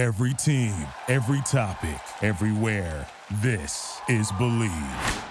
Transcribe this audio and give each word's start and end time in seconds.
Every 0.00 0.32
team, 0.32 0.72
every 1.08 1.42
topic, 1.42 2.00
everywhere. 2.22 3.06
This 3.42 4.00
is 4.08 4.32
Bleav. 4.32 5.22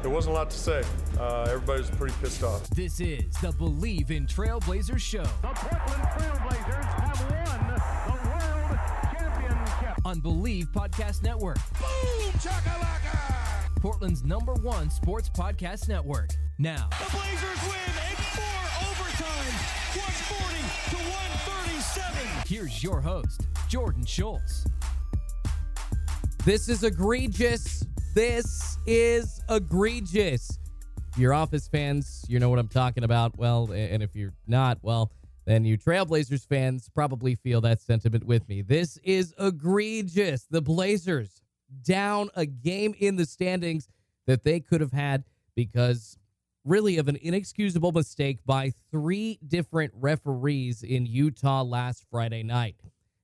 There 0.00 0.10
wasn't 0.10 0.34
a 0.34 0.38
lot 0.38 0.48
to 0.48 0.56
say. 0.56 0.82
Uh, 1.20 1.42
everybody 1.50 1.82
was 1.82 1.90
pretty 1.90 2.14
pissed 2.22 2.42
off. 2.42 2.66
This 2.70 3.00
is 3.00 3.34
the 3.42 3.50
Bleav 3.52 4.10
in 4.12 4.26
Trailblazers 4.26 4.98
show 4.98 5.24
The 5.42 5.48
Portland 5.48 6.02
Trailblazers 6.04 6.84
have 6.84 7.20
won 7.20 7.68
the 7.68 8.12
World 8.30 8.78
Championship. 9.18 10.06
on 10.06 10.22
Bleav 10.22 10.72
Podcast 10.72 11.22
Network. 11.22 11.58
Boom! 11.78 12.32
Chakalaka! 12.40 13.70
Portland's 13.82 14.24
number 14.24 14.54
one 14.54 14.88
sports 14.88 15.28
podcast 15.28 15.86
network. 15.86 16.30
Now, 16.58 16.88
The 16.98 17.10
Blazers 17.14 17.62
win 17.68 18.13
overtimes, 19.04 19.96
140 19.96 20.96
to 20.96 20.96
137. 20.96 22.48
here's 22.48 22.82
your 22.82 23.00
host, 23.00 23.42
Jordan 23.68 24.04
Schultz. 24.04 24.66
This 26.44 26.68
is 26.68 26.84
egregious. 26.84 27.84
This 28.14 28.78
is 28.86 29.42
egregious. 29.50 30.58
If 31.12 31.18
you're 31.18 31.34
Office 31.34 31.68
fans, 31.68 32.24
you 32.28 32.38
know 32.38 32.48
what 32.48 32.58
I'm 32.58 32.68
talking 32.68 33.04
about. 33.04 33.36
Well, 33.36 33.70
and 33.72 34.02
if 34.02 34.16
you're 34.16 34.32
not, 34.46 34.78
well, 34.82 35.12
then 35.44 35.64
you 35.64 35.76
Trailblazers 35.76 36.46
fans 36.46 36.88
probably 36.88 37.34
feel 37.34 37.60
that 37.60 37.82
sentiment 37.82 38.24
with 38.24 38.48
me. 38.48 38.62
This 38.62 38.98
is 39.04 39.34
egregious. 39.38 40.46
The 40.50 40.62
Blazers 40.62 41.42
down 41.82 42.30
a 42.34 42.46
game 42.46 42.94
in 42.98 43.16
the 43.16 43.26
standings 43.26 43.88
that 44.26 44.44
they 44.44 44.60
could 44.60 44.80
have 44.80 44.92
had 44.92 45.24
because 45.54 46.16
really 46.64 46.96
of 46.96 47.08
an 47.08 47.18
inexcusable 47.20 47.92
mistake 47.92 48.38
by 48.46 48.72
three 48.90 49.38
different 49.46 49.92
referees 49.94 50.82
in 50.82 51.06
Utah 51.06 51.62
last 51.62 52.04
Friday 52.10 52.42
night 52.42 52.76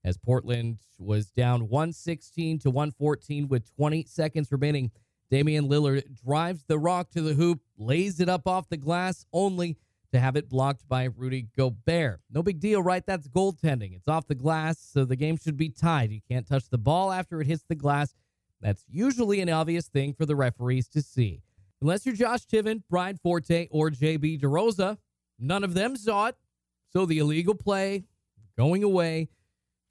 as 0.04 0.16
Portland 0.18 0.78
was 0.98 1.30
down 1.30 1.68
116 1.68 2.58
to 2.60 2.70
114 2.70 3.48
with 3.48 3.74
20 3.76 4.04
seconds 4.04 4.52
remaining. 4.52 4.90
Damian 5.30 5.68
Lillard 5.68 6.04
drives 6.24 6.64
the 6.64 6.78
rock 6.78 7.10
to 7.10 7.22
the 7.22 7.34
hoop, 7.34 7.60
lays 7.78 8.20
it 8.20 8.28
up 8.28 8.46
off 8.46 8.68
the 8.68 8.76
glass, 8.76 9.24
only 9.32 9.76
to 10.12 10.18
have 10.18 10.36
it 10.36 10.48
blocked 10.48 10.88
by 10.88 11.04
Rudy 11.04 11.46
Gobert. 11.56 12.20
No 12.30 12.42
big 12.42 12.58
deal, 12.58 12.82
right? 12.82 13.04
That's 13.06 13.28
goaltending. 13.28 13.94
It's 13.94 14.08
off 14.08 14.26
the 14.26 14.34
glass, 14.34 14.78
so 14.78 15.04
the 15.04 15.16
game 15.16 15.36
should 15.36 15.56
be 15.56 15.68
tied. 15.68 16.10
You 16.10 16.20
can't 16.28 16.48
touch 16.48 16.68
the 16.68 16.78
ball 16.78 17.12
after 17.12 17.40
it 17.40 17.46
hits 17.46 17.64
the 17.68 17.76
glass. 17.76 18.14
That's 18.60 18.84
usually 18.90 19.40
an 19.40 19.48
obvious 19.48 19.86
thing 19.88 20.12
for 20.14 20.26
the 20.26 20.36
referees 20.36 20.88
to 20.88 21.00
see. 21.00 21.42
Unless 21.82 22.04
you're 22.04 22.14
Josh 22.14 22.46
Tiven, 22.46 22.82
Brian 22.90 23.16
Forte, 23.16 23.68
or 23.70 23.90
JB 23.90 24.40
DeRosa, 24.40 24.98
none 25.38 25.64
of 25.64 25.74
them 25.74 25.96
saw 25.96 26.26
it. 26.26 26.36
So 26.92 27.06
the 27.06 27.18
illegal 27.18 27.54
play 27.54 28.04
going 28.58 28.82
away 28.82 29.28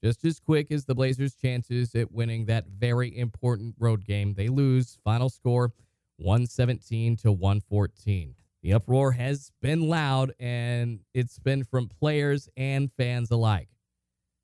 just 0.04 0.24
as 0.26 0.40
quick 0.40 0.72
as 0.72 0.86
the 0.86 0.96
Blazers' 0.96 1.36
chances 1.36 1.94
at 1.96 2.12
winning 2.12 2.46
that 2.46 2.68
very 2.68 3.18
important 3.18 3.76
road 3.80 4.06
game. 4.06 4.34
They 4.34 4.48
lose. 4.48 4.98
Final 5.04 5.30
score 5.30 5.74
117 6.18 7.18
to 7.18 7.32
114. 7.32 8.36
The 8.62 8.74
uproar 8.74 9.12
has 9.14 9.52
been 9.62 9.88
loud 9.88 10.34
and 10.40 11.00
it's 11.14 11.40
been 11.40 11.64
from 11.64 11.88
players 11.88 12.50
and 12.58 12.92
fans 12.98 13.32
alike. 13.32 13.70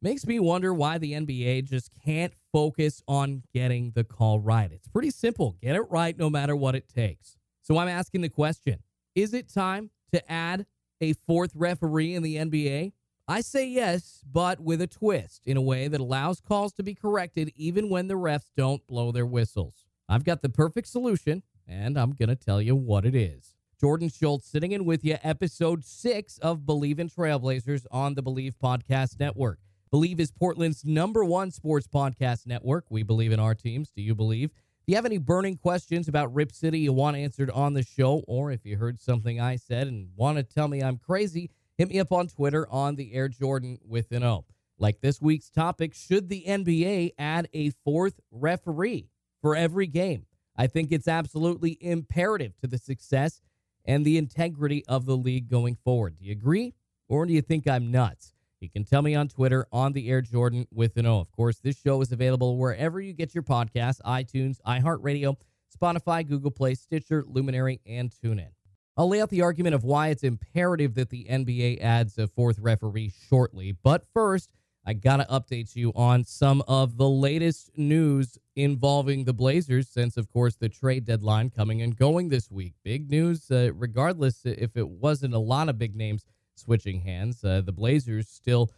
Makes 0.02 0.26
me 0.26 0.40
wonder 0.40 0.74
why 0.74 0.98
the 0.98 1.14
NBA 1.14 1.66
just 1.66 1.90
can't 2.04 2.34
focus 2.56 3.04
on 3.06 3.44
getting 3.54 3.92
the 3.96 4.04
call 4.06 4.40
right. 4.40 4.72
It's 4.72 4.88
pretty 4.88 5.10
simple 5.10 5.58
get 5.62 5.76
it 5.76 5.82
right 5.90 6.18
no 6.18 6.30
matter 6.30 6.56
what 6.56 6.74
it 6.74 6.88
takes. 6.88 7.36
So 7.62 7.78
I'm 7.78 7.90
asking 7.90 8.22
the 8.22 8.30
question 8.30 8.80
is 9.14 9.34
it 9.34 9.54
time 9.54 9.90
to 10.14 10.32
add 10.32 10.66
a 11.02 11.12
fourth 11.12 11.52
referee 11.54 12.16
in 12.16 12.24
the 12.24 12.38
NBA? 12.38 12.94
I 13.28 13.42
say 13.42 13.68
yes, 13.68 14.22
but 14.32 14.62
with 14.62 14.80
a 14.80 14.88
twist 14.88 15.42
in 15.46 15.58
a 15.58 15.62
way 15.62 15.90
that 15.90 16.00
allows 16.00 16.40
calls 16.40 16.72
to 16.76 16.84
be 16.84 16.96
corrected 16.96 17.52
even 17.58 17.90
when 17.90 18.08
the 18.08 18.14
refs 18.14 18.52
don't 18.56 18.88
blow 18.88 19.12
their 19.12 19.26
whistles. 19.26 19.84
I've 20.08 20.24
got 20.24 20.42
the 20.42 20.48
perfect 20.48 20.88
solution, 20.88 21.44
and 21.68 21.98
I'm 21.98 22.12
going 22.12 22.30
to 22.30 22.36
tell 22.38 22.62
you 22.62 22.76
what 22.76 23.06
it 23.06 23.16
is. 23.16 23.56
Jordan 23.82 24.08
Schultz 24.08 24.48
sitting 24.48 24.72
in 24.72 24.86
with 24.86 25.04
you, 25.04 25.18
episode 25.24 25.84
six 25.84 26.38
of 26.38 26.60
Bleav 26.60 27.00
in 27.00 27.10
Trailblazers 27.10 27.86
on 27.92 28.14
the 28.14 28.24
Bleav 28.24 28.54
Podcast 28.64 29.20
Network. 29.20 29.60
Bleav 29.96 30.20
is 30.20 30.30
Portland's 30.30 30.84
number 30.84 31.24
one 31.24 31.52
sports 31.52 31.88
podcast 31.88 32.46
network. 32.46 32.84
We 32.90 33.02
believe 33.02 33.32
in 33.32 33.40
our 33.40 33.56
teams. 33.56 33.92
Do 33.96 34.02
you 34.02 34.14
believe? 34.14 34.52
If 34.82 34.88
you 34.88 34.96
have 34.96 35.06
any 35.06 35.20
burning 35.20 35.56
questions 35.56 36.10
about 36.10 36.36
Rip 36.36 36.52
City 36.52 36.80
you 36.80 36.92
want 36.92 37.16
answered 37.16 37.50
on 37.50 37.76
the 37.76 37.82
show, 37.82 38.22
or 38.28 38.52
if 38.52 38.66
you 38.66 38.76
heard 38.76 39.00
something 39.00 39.40
I 39.40 39.56
said 39.56 39.88
and 39.88 40.10
want 40.18 40.36
to 40.36 40.44
tell 40.44 40.68
me 40.68 40.84
I'm 40.84 40.98
crazy, 40.98 41.50
hit 41.78 41.88
me 41.88 42.02
up 42.02 42.12
on 42.12 42.28
Twitter 42.28 42.68
on 42.70 42.98
the 42.98 43.14
Air 43.14 43.30
Jordan 43.30 43.80
with 43.88 44.12
an 44.12 44.26
O. 44.26 44.44
Like 44.78 45.00
this 45.00 45.22
week's 45.22 45.50
topic, 45.50 45.94
should 45.94 46.28
the 46.28 46.44
NBA 46.46 47.12
add 47.18 47.48
a 47.54 47.70
fourth 47.86 48.20
referee 48.32 49.08
for 49.42 49.56
every 49.56 49.88
game? 49.88 50.26
I 50.58 50.68
think 50.68 50.92
it's 50.92 51.08
absolutely 51.08 51.78
imperative 51.80 52.58
to 52.58 52.68
the 52.68 52.80
success 52.80 53.40
and 53.86 54.04
the 54.04 54.18
integrity 54.18 54.84
of 54.90 55.06
the 55.06 55.16
league 55.16 55.50
going 55.50 55.76
forward. 55.76 56.18
Do 56.20 56.26
you 56.26 56.34
agree? 56.34 56.74
Or 57.08 57.26
do 57.26 57.32
you 57.32 57.42
think 57.42 57.66
I'm 57.66 57.92
nuts? 57.92 58.35
You 58.60 58.70
can 58.70 58.86
tell 58.86 59.02
me 59.02 59.16
on 59.16 59.28
Twitter 59.28 59.68
on 59.72 59.94
the 59.94 60.10
Air 60.10 60.22
Jordan 60.22 60.68
with 60.72 60.98
an 60.98 61.06
O. 61.06 61.20
Of 61.20 61.32
course, 61.32 61.60
this 61.60 61.78
show 61.78 62.02
is 62.02 62.12
available 62.12 62.58
wherever 62.58 63.02
you 63.02 63.14
get 63.14 63.36
your 63.36 63.44
podcasts 63.44 64.02
iTunes, 64.06 64.58
iHeartRadio, 64.66 65.36
Spotify, 65.78 66.28
Google 66.28 66.52
Play, 66.52 66.76
Stitcher, 66.76 67.24
Luminary, 67.28 67.82
and 67.86 68.12
TuneIn. 68.12 68.50
I'll 68.98 69.10
lay 69.10 69.22
out 69.22 69.30
the 69.30 69.42
argument 69.42 69.76
of 69.76 69.84
why 69.84 70.08
it's 70.08 70.24
imperative 70.24 70.96
that 70.96 71.10
the 71.10 71.26
NBA 71.30 71.82
adds 71.82 72.18
a 72.18 72.28
fourth 72.28 72.60
referee 72.60 73.12
shortly. 73.30 73.74
But 73.74 74.06
first, 74.14 74.50
I 74.86 74.94
got 74.94 75.18
to 75.18 75.26
update 75.26 75.76
you 75.76 75.92
on 75.96 76.24
some 76.24 76.64
of 76.68 76.98
the 76.98 77.10
latest 77.10 77.72
news 77.76 78.38
involving 78.56 79.26
the 79.26 79.34
Blazers 79.34 79.90
since, 79.90 80.16
of 80.16 80.30
course, 80.30 80.56
the 80.56 80.70
trade 80.70 81.06
deadline 81.06 81.50
coming 81.50 81.82
and 81.82 81.98
going 81.98 82.30
this 82.30 82.50
week. 82.50 82.74
Big 82.84 83.10
news, 83.10 83.52
uh, 83.52 83.72
regardless 83.74 84.46
if 84.46 84.78
it 84.78 84.88
wasn't 84.88 85.34
a 85.34 85.40
lot 85.40 85.68
of 85.68 85.78
big 85.78 85.96
names 85.96 86.24
switching 86.56 87.02
hands. 87.02 87.44
Uh, 87.44 87.62
the 87.62 87.72
Blazers 87.72 88.28
still 88.28 88.72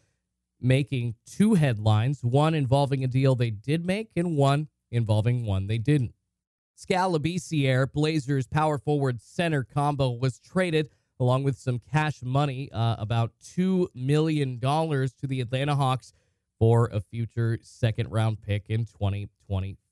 making 0.60 1.16
two 1.26 1.54
headlines 1.54 2.24
one 2.24 2.54
involving 2.54 3.04
a 3.04 3.08
deal 3.08 3.36
they 3.36 3.50
did 3.50 3.86
make, 3.86 4.10
and 4.16 4.36
one 4.36 4.68
involving 4.92 5.46
one 5.46 5.68
they 5.68 5.78
didn't. 5.78 6.14
Skal 6.76 7.18
Labissiere, 7.18 7.92
Blazers 7.92 8.48
power 8.48 8.78
forward 8.78 9.22
center 9.22 9.64
combo, 9.64 10.12
was 10.12 10.40
traded 10.40 10.90
along 11.20 11.44
with 11.44 11.58
some 11.58 11.82
cash 11.92 12.22
money, 12.22 12.72
uh, 12.72 12.96
about 13.00 13.32
$2 13.44 13.88
million 13.96 14.60
to 14.60 15.10
the 15.24 15.42
Atlanta 15.42 15.76
Hawks 15.76 16.14
for 16.60 16.88
a 16.92 17.02
future 17.02 17.58
second 17.62 18.12
round 18.12 18.42
pick 18.42 18.66
in 18.70 18.86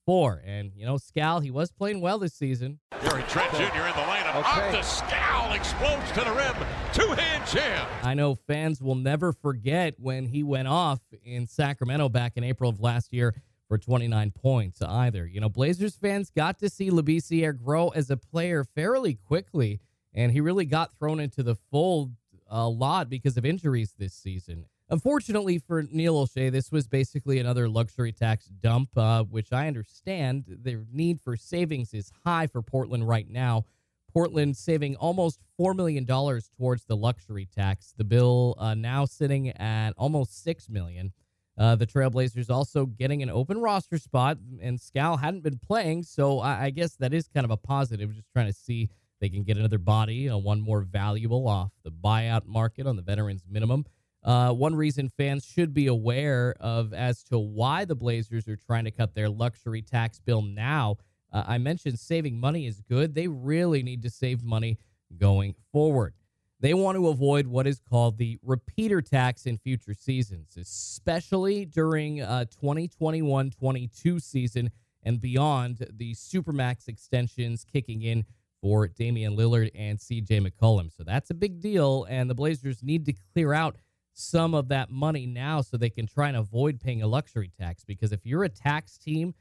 2024. 0.06 0.44
And, 0.46 0.72
you 0.76 0.86
know, 0.86 0.98
Skal, 0.98 1.40
he 1.40 1.52
was 1.52 1.72
playing 1.72 2.02
well 2.02 2.20
this 2.20 2.34
season. 2.34 2.80
Gary 3.02 3.24
Trent 3.28 3.52
Jr. 3.54 3.62
in 3.62 3.72
the 3.72 4.06
lineup. 4.06 4.36
Off 4.36 4.72
the 4.72 4.82
scowl, 4.82 5.54
explodes 5.54 6.12
to 6.12 6.22
the 6.22 6.32
rim. 6.32 6.56
Two-hand 6.94 7.48
jam. 7.50 7.88
I 8.04 8.14
know 8.14 8.36
fans 8.36 8.82
will 8.82 8.96
never 8.96 9.34
forget 9.34 9.96
when 9.98 10.28
he 10.28 10.44
went 10.44 10.68
off 10.68 11.00
in 11.24 11.48
Sacramento 11.48 12.10
back 12.10 12.34
in 12.36 12.44
April 12.44 12.70
of 12.70 12.80
last 12.80 13.14
year 13.14 13.34
for 13.68 13.78
29 13.78 14.32
points 14.32 14.82
either. 14.82 15.26
You 15.26 15.42
know, 15.42 15.50
Blazers 15.50 15.96
fans 15.96 16.30
got 16.30 16.60
to 16.60 16.70
see 16.70 16.92
Labissiere 16.92 17.58
grow 17.58 17.90
as 17.90 18.10
a 18.10 18.18
player 18.18 18.64
fairly 18.64 19.16
quickly, 19.16 19.80
and 20.14 20.32
he 20.32 20.42
really 20.42 20.66
got 20.66 20.94
thrown 20.98 21.20
into 21.20 21.42
the 21.42 21.56
fold 21.72 22.12
a 22.48 22.68
lot 22.70 23.10
because 23.10 23.38
of 23.38 23.46
injuries 23.46 23.96
this 23.98 24.14
season. 24.14 24.66
Unfortunately 24.90 25.58
for 25.58 25.82
Neil 25.82 26.14
Olshey, 26.14 26.52
this 26.52 26.72
was 26.72 26.88
basically 26.88 27.40
another 27.40 27.68
luxury 27.68 28.12
tax 28.12 28.46
dump, 28.46 28.90
uh, 28.96 29.24
which 29.24 29.52
I 29.52 29.68
understand 29.68 30.46
their 30.48 30.86
need 30.92 31.22
for 31.22 31.36
savings 31.36 31.92
is 31.94 32.12
high 32.24 32.46
for 32.46 32.62
Portland 32.62 33.08
right 33.08 33.28
now. 33.28 33.66
Portland 34.14 34.56
saving 34.56 34.96
almost 34.98 35.40
$4 35.60 35.76
million 35.76 36.06
towards 36.06 36.86
the 36.86 36.96
luxury 36.96 37.48
tax. 37.48 37.96
The 37.98 38.04
bill 38.04 38.56
uh, 38.60 38.76
now 38.76 39.06
sitting 39.06 39.50
at 39.50 39.92
almost 39.98 40.44
6 40.44 40.70
million. 40.70 41.12
Uh, 41.58 41.76
the 41.76 41.88
Trailblazers 41.88 42.52
also 42.52 42.86
getting 42.86 43.24
an 43.24 43.30
open 43.30 43.60
roster 43.60 43.98
spot, 43.98 44.38
and 44.62 44.80
Skal 44.80 45.18
hadn't 45.18 45.42
been 45.42 45.58
playing, 45.58 46.04
so 46.04 46.40
I, 46.40 46.66
I 46.66 46.70
guess 46.70 46.96
that 46.98 47.14
is 47.14 47.28
kind 47.28 47.46
of 47.46 47.52
a 47.52 47.58
positive. 47.58 48.14
Just 48.14 48.32
trying 48.34 48.48
to 48.48 48.54
see 48.54 48.90
they 49.20 49.30
can 49.30 49.44
get 49.44 49.58
another 49.58 49.78
body, 49.78 50.28
one 50.28 50.62
more 50.62 50.82
valuable 50.82 51.48
off 51.48 51.72
the 51.84 51.92
buyout 51.92 52.46
market 52.46 52.86
on 52.86 52.98
the 52.98 53.02
veterans 53.02 53.44
minimum. 53.50 53.86
Uh, 54.26 54.52
one 54.52 54.76
reason 54.76 55.12
fans 55.18 55.46
should 55.46 55.72
be 55.72 55.86
aware 55.86 56.56
of 56.60 56.94
as 56.94 57.24
to 57.24 57.38
why 57.38 57.86
the 57.86 57.96
Blazers 57.96 58.48
are 58.48 58.56
trying 58.56 58.86
to 58.86 58.92
cut 58.92 59.14
their 59.14 59.30
luxury 59.30 59.84
tax 59.84 60.20
bill 60.20 60.42
now. 60.42 60.98
Uh, 61.32 61.44
I 61.46 61.60
mentioned 61.60 62.00
saving 62.00 62.40
money 62.40 62.66
is 62.66 62.82
good. 62.82 63.14
They 63.14 63.28
really 63.28 63.84
need 63.84 64.02
to 64.02 64.10
save 64.10 64.44
money 64.44 64.80
going 65.16 65.54
forward. 65.72 66.16
They 66.60 66.74
want 66.74 66.96
to 66.96 67.10
avoid 67.10 67.46
what 67.46 67.68
is 67.68 67.80
called 67.80 68.18
the 68.18 68.40
repeater 68.42 69.00
tax 69.00 69.46
in 69.46 69.60
future 69.60 69.94
seasons, 69.94 70.58
especially 70.58 71.66
during 71.66 72.22
uh, 72.22 72.46
2021 72.46 73.52
22 73.52 74.20
season 74.20 74.72
and 75.04 75.22
beyond 75.22 75.86
the 75.94 76.16
Supermax 76.16 76.88
extensions 76.88 77.64
kicking 77.64 78.02
in 78.02 78.26
for 78.60 78.88
Damian 78.88 79.36
Lillard 79.36 79.70
and 79.76 80.00
CJ 80.00 80.48
McCollum. 80.48 80.92
So 80.92 81.04
that's 81.04 81.30
a 81.30 81.36
big 81.36 81.62
deal, 81.62 82.08
and 82.10 82.28
the 82.28 82.34
Blazers 82.34 82.82
need 82.82 83.06
to 83.06 83.14
clear 83.34 83.54
out 83.54 83.76
some 84.16 84.54
of 84.54 84.70
that 84.70 84.90
money 84.90 85.26
now 85.26 85.62
so 85.62 85.78
they 85.78 85.90
can 85.90 86.08
try 86.08 86.30
and 86.30 86.38
avoid 86.38 86.80
paying 86.80 87.04
a 87.04 87.08
luxury 87.08 87.52
tax. 87.60 87.84
Because 87.84 88.12
if 88.12 88.26
you're 88.26 88.46
a 88.46 88.50
tax 88.50 88.98
team, 88.98 89.36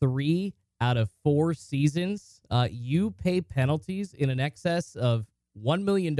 three 0.00 0.54
out 0.80 0.96
of 0.96 1.10
four 1.22 1.54
seasons, 1.54 2.40
uh, 2.50 2.66
you 2.70 3.10
pay 3.10 3.40
penalties 3.40 4.14
in 4.14 4.30
an 4.30 4.40
excess 4.40 4.96
of 4.96 5.26
$1 5.62 5.84
million 5.84 6.16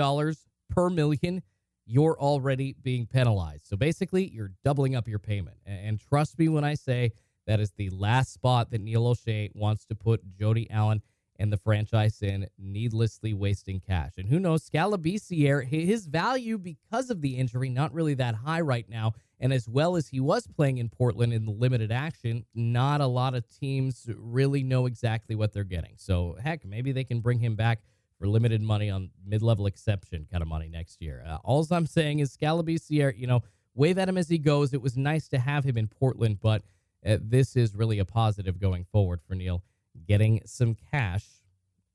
per 0.69 0.91
million. 0.91 1.43
You're 1.87 2.19
already 2.19 2.77
being 2.83 3.07
penalized. 3.07 3.67
So 3.67 3.77
basically, 3.77 4.29
you're 4.29 4.53
doubling 4.65 4.95
up 4.95 5.09
your 5.09 5.19
payment. 5.19 5.57
And 5.67 5.99
trust 5.99 6.39
me 6.39 6.49
when 6.49 6.65
I 6.65 6.75
say 6.75 7.13
that 7.47 7.59
is 7.59 7.73
the 7.73 7.91
last 7.91 8.33
spot 8.33 8.71
that 8.71 8.81
Neil 8.81 9.05
Olshey 9.05 9.51
wants 9.55 9.87
to 9.87 9.95
put 9.95 10.23
Jody 10.39 10.71
Allen 10.71 11.03
and 11.39 11.53
the 11.53 11.57
franchise 11.57 12.23
in, 12.23 12.47
needlessly 12.59 13.35
wasting 13.35 13.81
cash. 13.81 14.13
And 14.17 14.29
who 14.29 14.39
knows, 14.39 14.65
Skal 14.65 14.93
Labissiere, 14.93 15.67
his 15.67 16.07
value 16.07 16.59
because 16.59 17.11
of 17.11 17.21
the 17.21 17.37
injury, 17.37 17.69
not 17.69 17.93
really 17.93 18.15
that 18.15 18.35
high 18.35 18.61
right 18.61 18.89
now. 18.89 19.15
And 19.41 19.53
as 19.53 19.69
well 19.69 19.97
as 19.97 20.09
he 20.09 20.21
was 20.21 20.47
playing 20.47 20.79
in 20.79 20.89
Portland 20.89 21.33
in 21.33 21.45
the 21.45 21.51
limited 21.51 21.91
action, 21.91 22.47
not 22.55 23.01
a 23.01 23.07
lot 23.07 23.35
of 23.35 23.49
teams 23.49 24.09
really 24.17 24.63
know 24.63 24.87
exactly 24.87 25.35
what 25.35 25.53
they're 25.53 25.65
getting. 25.65 25.95
So, 25.97 26.37
heck, 26.43 26.65
maybe 26.65 26.93
they 26.93 27.05
can 27.05 27.21
bring 27.21 27.41
him 27.41 27.57
back 27.57 27.81
for 28.19 28.29
limited 28.29 28.63
money 28.63 28.91
on 28.91 29.11
mid 29.27 29.43
level 29.43 29.67
exception 29.67 30.27
kind 30.31 30.41
of 30.41 30.49
money 30.49 30.69
next 30.69 31.03
year. 31.03 31.25
Uh, 31.27 31.39
all 31.45 31.67
I'm 31.71 31.87
saying 31.87 32.21
is 32.21 32.33
Skal 32.33 32.63
Labissiere, 32.63 33.19
you 33.19 33.27
know, 33.27 33.43
wave 33.75 33.99
at 33.99 34.09
him 34.09 34.17
as 34.17 34.29
he 34.29 34.39
goes. 34.39 34.73
It 34.73 34.81
was 34.81 34.97
nice 34.97 35.29
to 35.29 35.39
have 35.39 35.65
him 35.65 35.77
in 35.77 35.89
Portland, 35.89 36.39
but 36.41 36.63
uh, 37.05 37.19
this 37.21 37.57
is 37.57 37.75
really 37.75 37.99
a 37.99 38.05
positive 38.05 38.59
going 38.59 38.85
forward 38.85 39.21
for 39.27 39.35
Neil 39.35 39.63
getting 40.07 40.41
some 40.45 40.77
cash 40.91 41.25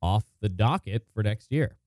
off 0.02 0.26
the 0.42 0.50
docket 0.50 1.06
for 1.14 1.24
next 1.24 1.52
year. 1.52 1.78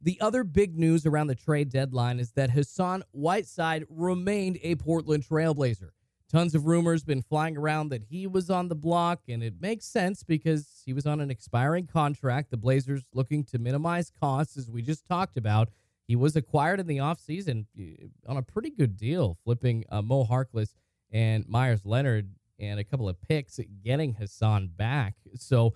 The 0.00 0.20
other 0.20 0.44
big 0.44 0.78
news 0.78 1.06
around 1.06 1.28
the 1.28 1.34
trade 1.34 1.70
deadline 1.70 2.20
is 2.20 2.32
that 2.32 2.50
Hassan 2.50 3.04
Whiteside 3.12 3.86
remained 3.88 4.58
a 4.62 4.74
Portland 4.74 5.24
Trailblazer. 5.26 5.90
Tons 6.30 6.54
of 6.54 6.66
rumors 6.66 7.04
been 7.04 7.22
flying 7.22 7.56
around 7.56 7.90
that 7.90 8.02
he 8.02 8.26
was 8.26 8.50
on 8.50 8.68
the 8.68 8.74
block, 8.74 9.20
and 9.28 9.42
it 9.42 9.54
makes 9.60 9.86
sense 9.86 10.22
because 10.22 10.82
he 10.84 10.92
was 10.92 11.06
on 11.06 11.20
an 11.20 11.30
expiring 11.30 11.86
contract. 11.86 12.50
The 12.50 12.56
Blazers 12.56 13.02
looking 13.14 13.44
to 13.44 13.58
minimize 13.58 14.10
costs, 14.10 14.56
as 14.56 14.70
we 14.70 14.82
just 14.82 15.06
talked 15.06 15.36
about. 15.36 15.68
He 16.06 16.16
was 16.16 16.36
acquired 16.36 16.80
in 16.80 16.86
the 16.86 16.98
offseason 16.98 17.66
uh, 17.78 18.30
on 18.30 18.36
a 18.36 18.42
pretty 18.42 18.70
good 18.70 18.96
deal, 18.96 19.38
flipping 19.44 19.84
uh, 19.88 20.02
Mo 20.02 20.24
Harkless 20.24 20.74
and 21.10 21.48
Meyers 21.48 21.84
Leonard 21.84 22.34
and 22.58 22.78
a 22.78 22.84
couple 22.84 23.08
of 23.08 23.20
picks 23.20 23.58
getting 23.82 24.14
Hassan 24.14 24.68
back. 24.68 25.14
So 25.36 25.74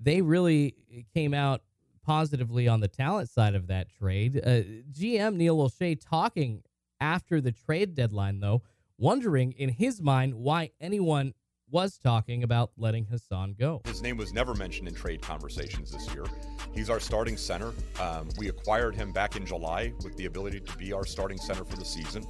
they 0.00 0.22
really 0.22 0.74
came 1.14 1.34
out 1.34 1.62
positively 2.04 2.66
on 2.68 2.80
the 2.80 2.88
talent 2.88 3.28
side 3.28 3.54
of 3.54 3.66
that 3.68 3.88
trade. 3.90 4.40
Uh, 4.42 4.62
GM 4.90 5.36
Neil 5.36 5.58
Olshey 5.58 6.00
talking 6.00 6.62
after 7.00 7.40
the 7.40 7.52
trade 7.52 7.94
deadline, 7.94 8.40
though, 8.40 8.62
wondering 8.98 9.52
in 9.52 9.68
his 9.68 10.00
mind 10.00 10.34
why 10.34 10.70
anyone 10.80 11.34
was 11.70 11.98
talking 11.98 12.42
about 12.42 12.72
letting 12.76 13.04
Hassan 13.04 13.54
go. 13.58 13.80
His 13.84 14.02
name 14.02 14.16
was 14.16 14.32
never 14.32 14.54
mentioned 14.54 14.88
in 14.88 14.94
trade 14.94 15.22
conversations 15.22 15.92
this 15.92 16.12
year. 16.12 16.24
He's 16.74 16.90
our 16.90 17.00
starting 17.00 17.36
center. 17.36 17.72
Um, 18.00 18.28
we 18.38 18.48
acquired 18.48 18.94
him 18.94 19.12
back 19.12 19.36
in 19.36 19.46
July 19.46 19.92
with 20.02 20.16
the 20.16 20.26
ability 20.26 20.60
to 20.60 20.76
be 20.76 20.92
our 20.92 21.04
starting 21.04 21.38
center 21.38 21.64
for 21.64 21.76
the 21.76 21.84
season 21.84 22.26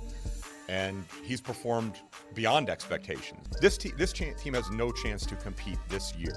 and 0.70 1.04
he's 1.24 1.40
performed 1.40 1.96
beyond 2.32 2.70
expectations. 2.70 3.44
This, 3.60 3.76
te- 3.76 3.92
this 3.96 4.12
ch- 4.12 4.36
team 4.38 4.54
has 4.54 4.70
no 4.70 4.92
chance 4.92 5.26
to 5.26 5.34
compete 5.34 5.78
this 5.88 6.14
year 6.14 6.36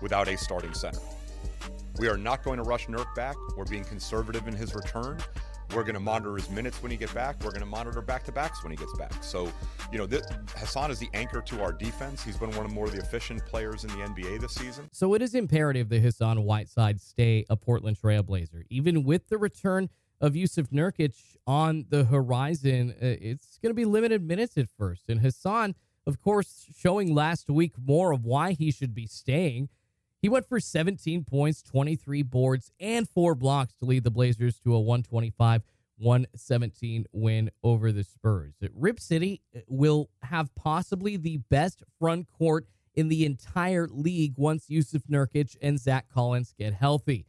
without 0.00 0.26
a 0.26 0.38
starting 0.38 0.72
center. 0.72 1.00
We 1.98 2.08
are 2.08 2.16
not 2.16 2.42
going 2.42 2.56
to 2.56 2.62
rush 2.62 2.86
Nurk 2.86 3.14
back. 3.14 3.36
We're 3.56 3.66
being 3.66 3.84
conservative 3.84 4.48
in 4.48 4.54
his 4.54 4.74
return. 4.74 5.18
We're 5.74 5.82
going 5.82 5.94
to 5.94 6.00
monitor 6.00 6.34
his 6.34 6.48
minutes 6.48 6.82
when 6.82 6.90
he 6.90 6.96
gets 6.96 7.12
back. 7.12 7.36
We're 7.44 7.50
going 7.50 7.60
to 7.60 7.66
monitor 7.66 8.00
back 8.00 8.24
to 8.24 8.32
backs 8.32 8.62
when 8.62 8.70
he 8.70 8.76
gets 8.78 8.96
back. 8.96 9.12
So, 9.22 9.52
you 9.92 9.98
know, 9.98 10.06
this, 10.06 10.22
Hassan 10.56 10.90
is 10.90 10.98
the 10.98 11.10
anchor 11.12 11.42
to 11.42 11.62
our 11.62 11.72
defense. 11.72 12.24
He's 12.24 12.38
been 12.38 12.52
one 12.52 12.64
of 12.64 12.72
more 12.72 12.88
the 12.88 12.98
efficient 12.98 13.44
players 13.44 13.84
in 13.84 13.90
the 13.90 13.96
NBA 13.96 14.40
this 14.40 14.54
season. 14.54 14.88
So 14.92 15.12
it 15.12 15.20
is 15.20 15.34
imperative 15.34 15.90
that 15.90 16.00
Hassan 16.00 16.42
Whiteside 16.44 17.02
stay 17.02 17.44
a 17.50 17.56
Portland 17.56 17.98
Trailblazer, 18.02 18.62
even 18.70 19.04
with 19.04 19.28
the 19.28 19.36
return 19.36 19.90
of 20.20 20.34
Jusuf 20.34 20.68
Nurkic 20.68 21.14
on 21.46 21.86
the 21.88 22.04
horizon. 22.04 22.90
Uh, 22.90 23.16
it's 23.20 23.58
going 23.58 23.70
to 23.70 23.74
be 23.74 23.84
limited 23.84 24.22
minutes 24.22 24.56
at 24.56 24.68
first. 24.68 25.08
And 25.08 25.20
Hassan, 25.20 25.74
of 26.06 26.20
course, 26.20 26.66
showing 26.76 27.14
last 27.14 27.48
week 27.48 27.72
more 27.78 28.12
of 28.12 28.24
why 28.24 28.52
he 28.52 28.70
should 28.70 28.94
be 28.94 29.06
staying. 29.06 29.68
He 30.20 30.28
went 30.28 30.48
for 30.48 30.58
17 30.58 31.24
points, 31.24 31.62
23 31.62 32.22
boards, 32.22 32.72
and 32.80 33.08
four 33.08 33.34
blocks 33.34 33.74
to 33.74 33.84
lead 33.84 34.04
the 34.04 34.10
Blazers 34.10 34.58
to 34.60 34.74
a 34.74 34.80
125 34.80 35.62
117 35.98 37.06
win 37.12 37.50
over 37.62 37.90
the 37.92 38.04
Spurs. 38.04 38.54
Rip 38.74 39.00
City 39.00 39.42
uh, 39.54 39.60
will 39.66 40.10
have 40.22 40.54
possibly 40.54 41.16
the 41.16 41.38
best 41.50 41.82
front 41.98 42.28
court 42.30 42.66
in 42.94 43.08
the 43.08 43.24
entire 43.24 43.88
league 43.88 44.34
once 44.36 44.66
Jusuf 44.68 45.02
Nurkic 45.10 45.56
and 45.60 45.78
Zach 45.78 46.06
Collins 46.12 46.54
get 46.56 46.72
healthy. 46.74 47.26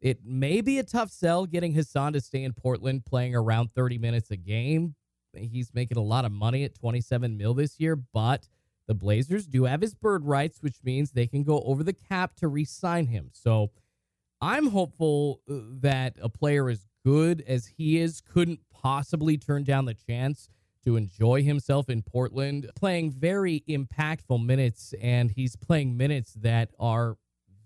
It 0.00 0.24
may 0.24 0.60
be 0.60 0.78
a 0.78 0.84
tough 0.84 1.10
sell 1.10 1.46
getting 1.46 1.74
Hassan 1.74 2.12
to 2.12 2.20
stay 2.20 2.44
in 2.44 2.52
Portland 2.52 3.04
playing 3.04 3.34
around 3.34 3.72
30 3.72 3.98
minutes 3.98 4.30
a 4.30 4.36
game. 4.36 4.94
He's 5.36 5.74
making 5.74 5.98
a 5.98 6.02
lot 6.02 6.24
of 6.24 6.32
money 6.32 6.64
at 6.64 6.74
27 6.74 7.36
mil 7.36 7.54
this 7.54 7.80
year, 7.80 7.96
but 7.96 8.48
the 8.86 8.94
Blazers 8.94 9.46
do 9.46 9.64
have 9.64 9.82
his 9.82 9.94
bird 9.94 10.24
rights, 10.24 10.62
which 10.62 10.76
means 10.82 11.10
they 11.10 11.26
can 11.26 11.42
go 11.42 11.60
over 11.62 11.82
the 11.82 11.92
cap 11.92 12.36
to 12.36 12.48
re 12.48 12.64
sign 12.64 13.06
him. 13.06 13.30
So 13.32 13.70
I'm 14.40 14.68
hopeful 14.68 15.42
uh, 15.50 15.56
that 15.80 16.16
a 16.22 16.28
player 16.28 16.68
as 16.68 16.86
good 17.04 17.44
as 17.46 17.66
he 17.66 17.98
is 17.98 18.20
couldn't 18.20 18.60
possibly 18.70 19.36
turn 19.36 19.64
down 19.64 19.84
the 19.84 19.94
chance 19.94 20.48
to 20.84 20.96
enjoy 20.96 21.42
himself 21.42 21.90
in 21.90 22.02
Portland, 22.02 22.70
playing 22.74 23.10
very 23.10 23.64
impactful 23.68 24.44
minutes, 24.44 24.94
and 25.02 25.30
he's 25.30 25.56
playing 25.56 25.96
minutes 25.96 26.34
that 26.34 26.70
are 26.78 27.16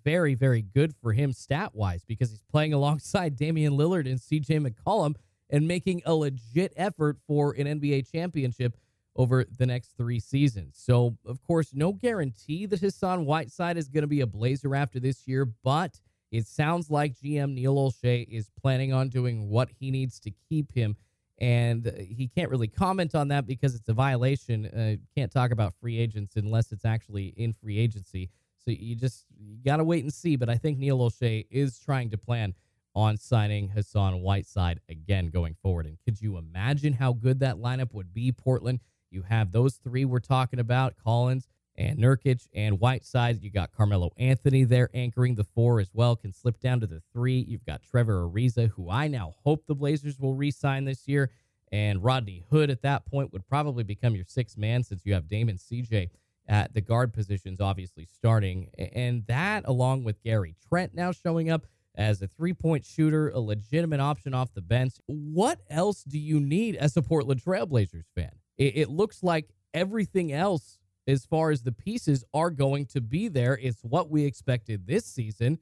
very, 0.04 0.34
very 0.34 0.62
good 0.62 0.94
for 0.94 1.12
him 1.12 1.32
stat 1.32 1.74
wise 1.74 2.04
because 2.04 2.30
he's 2.30 2.42
playing 2.50 2.72
alongside 2.74 3.36
Damian 3.36 3.74
Lillard 3.74 4.06
and 4.06 4.18
CJ 4.18 4.66
McCollum 4.66 5.14
and 5.50 5.68
making 5.68 6.02
a 6.06 6.14
legit 6.14 6.72
effort 6.76 7.18
for 7.26 7.52
an 7.52 7.66
NBA 7.66 8.10
championship 8.10 8.76
over 9.14 9.44
the 9.58 9.66
next 9.66 9.96
three 9.96 10.18
seasons. 10.18 10.76
So, 10.78 11.16
of 11.26 11.42
course, 11.42 11.72
no 11.74 11.92
guarantee 11.92 12.66
that 12.66 12.80
Hassan 12.80 13.26
Whiteside 13.26 13.76
is 13.76 13.88
going 13.88 14.02
to 14.02 14.08
be 14.08 14.22
a 14.22 14.26
Blazer 14.26 14.74
after 14.74 14.98
this 14.98 15.28
year, 15.28 15.44
but 15.44 16.00
it 16.30 16.46
sounds 16.46 16.90
like 16.90 17.14
GM 17.14 17.52
Neil 17.52 17.76
Olshey 17.76 18.26
is 18.28 18.50
planning 18.60 18.92
on 18.92 19.10
doing 19.10 19.50
what 19.50 19.68
he 19.78 19.90
needs 19.90 20.18
to 20.20 20.32
keep 20.48 20.72
him. 20.72 20.96
And 21.38 21.92
he 21.98 22.30
can't 22.34 22.50
really 22.50 22.68
comment 22.68 23.14
on 23.14 23.28
that 23.28 23.46
because 23.46 23.74
it's 23.74 23.88
a 23.88 23.92
violation. 23.92 24.66
Uh, 24.66 24.96
can't 25.16 25.30
talk 25.30 25.50
about 25.50 25.74
free 25.80 25.98
agents 25.98 26.36
unless 26.36 26.72
it's 26.72 26.84
actually 26.84 27.34
in 27.36 27.52
free 27.52 27.78
agency. 27.78 28.30
So 28.64 28.70
you 28.70 28.94
just 28.94 29.24
you 29.38 29.56
got 29.64 29.78
to 29.78 29.84
wait 29.84 30.04
and 30.04 30.12
see. 30.12 30.36
But 30.36 30.48
I 30.48 30.56
think 30.56 30.78
Neil 30.78 30.98
Olshey 30.98 31.46
is 31.50 31.78
trying 31.78 32.10
to 32.10 32.18
plan 32.18 32.54
on 32.94 33.16
signing 33.16 33.68
Hassan 33.70 34.20
Whiteside 34.20 34.80
again 34.88 35.28
going 35.28 35.56
forward. 35.62 35.86
And 35.86 35.98
could 36.04 36.20
you 36.20 36.36
imagine 36.36 36.92
how 36.92 37.12
good 37.12 37.40
that 37.40 37.56
lineup 37.56 37.92
would 37.94 38.12
be, 38.12 38.32
Portland? 38.32 38.80
You 39.10 39.22
have 39.22 39.52
those 39.52 39.76
three 39.76 40.04
we're 40.04 40.20
talking 40.20 40.58
about 40.58 40.94
Collins 41.02 41.48
and 41.76 41.98
Nurkic 41.98 42.46
and 42.54 42.80
Whiteside. 42.80 43.42
You 43.42 43.50
got 43.50 43.72
Carmelo 43.72 44.10
Anthony 44.16 44.64
there 44.64 44.90
anchoring 44.94 45.34
the 45.34 45.44
four 45.44 45.80
as 45.80 45.90
well, 45.92 46.16
can 46.16 46.32
slip 46.32 46.60
down 46.60 46.80
to 46.80 46.86
the 46.86 47.02
three. 47.12 47.44
You've 47.48 47.64
got 47.64 47.82
Trevor 47.82 48.28
Ariza, 48.28 48.70
who 48.70 48.90
I 48.90 49.08
now 49.08 49.34
hope 49.44 49.66
the 49.66 49.74
Blazers 49.74 50.18
will 50.18 50.34
re 50.34 50.50
sign 50.50 50.84
this 50.84 51.08
year. 51.08 51.30
And 51.70 52.04
Rodney 52.04 52.44
Hood 52.50 52.68
at 52.68 52.82
that 52.82 53.06
point 53.06 53.32
would 53.32 53.48
probably 53.48 53.82
become 53.82 54.14
your 54.14 54.26
sixth 54.26 54.58
man 54.58 54.84
since 54.84 55.06
you 55.06 55.14
have 55.14 55.28
Damon 55.28 55.56
CJ 55.56 56.10
at 56.48 56.74
the 56.74 56.80
guard 56.80 57.12
positions, 57.12 57.60
obviously 57.60 58.04
starting. 58.04 58.68
And 58.76 59.24
that, 59.26 59.64
along 59.66 60.04
with 60.04 60.22
Gary 60.22 60.56
Trent 60.68 60.94
now 60.94 61.12
showing 61.12 61.50
up 61.50 61.66
as 61.94 62.22
a 62.22 62.26
three 62.26 62.52
point 62.52 62.84
shooter, 62.84 63.30
a 63.30 63.40
legitimate 63.40 64.00
option 64.00 64.34
off 64.34 64.54
the 64.54 64.62
bench. 64.62 64.94
What 65.06 65.60
else 65.68 66.02
do 66.02 66.18
you 66.18 66.40
need 66.40 66.76
as 66.76 66.96
a 66.96 67.02
Portland 67.02 67.42
Trailblazers 67.42 68.06
fan? 68.14 68.32
It, 68.56 68.76
it 68.76 68.88
looks 68.88 69.22
like 69.22 69.50
everything 69.74 70.32
else, 70.32 70.78
as 71.06 71.24
far 71.24 71.50
as 71.50 71.62
the 71.62 71.72
pieces, 71.72 72.24
are 72.32 72.50
going 72.50 72.86
to 72.86 73.00
be 73.00 73.28
there. 73.28 73.58
It's 73.60 73.82
what 73.82 74.10
we 74.10 74.24
expected 74.24 74.86
this 74.86 75.04
season. 75.04 75.58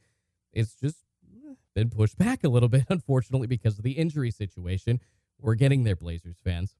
It's 0.52 0.74
just 0.74 0.98
eh, 1.24 1.54
been 1.74 1.90
pushed 1.90 2.18
back 2.18 2.44
a 2.44 2.48
little 2.48 2.68
bit, 2.68 2.86
unfortunately, 2.90 3.46
because 3.46 3.78
of 3.78 3.84
the 3.84 3.92
injury 3.92 4.30
situation. 4.30 5.00
We're 5.40 5.54
getting 5.54 5.84
there, 5.84 5.96
Blazers 5.96 6.38
fans. 6.42 6.74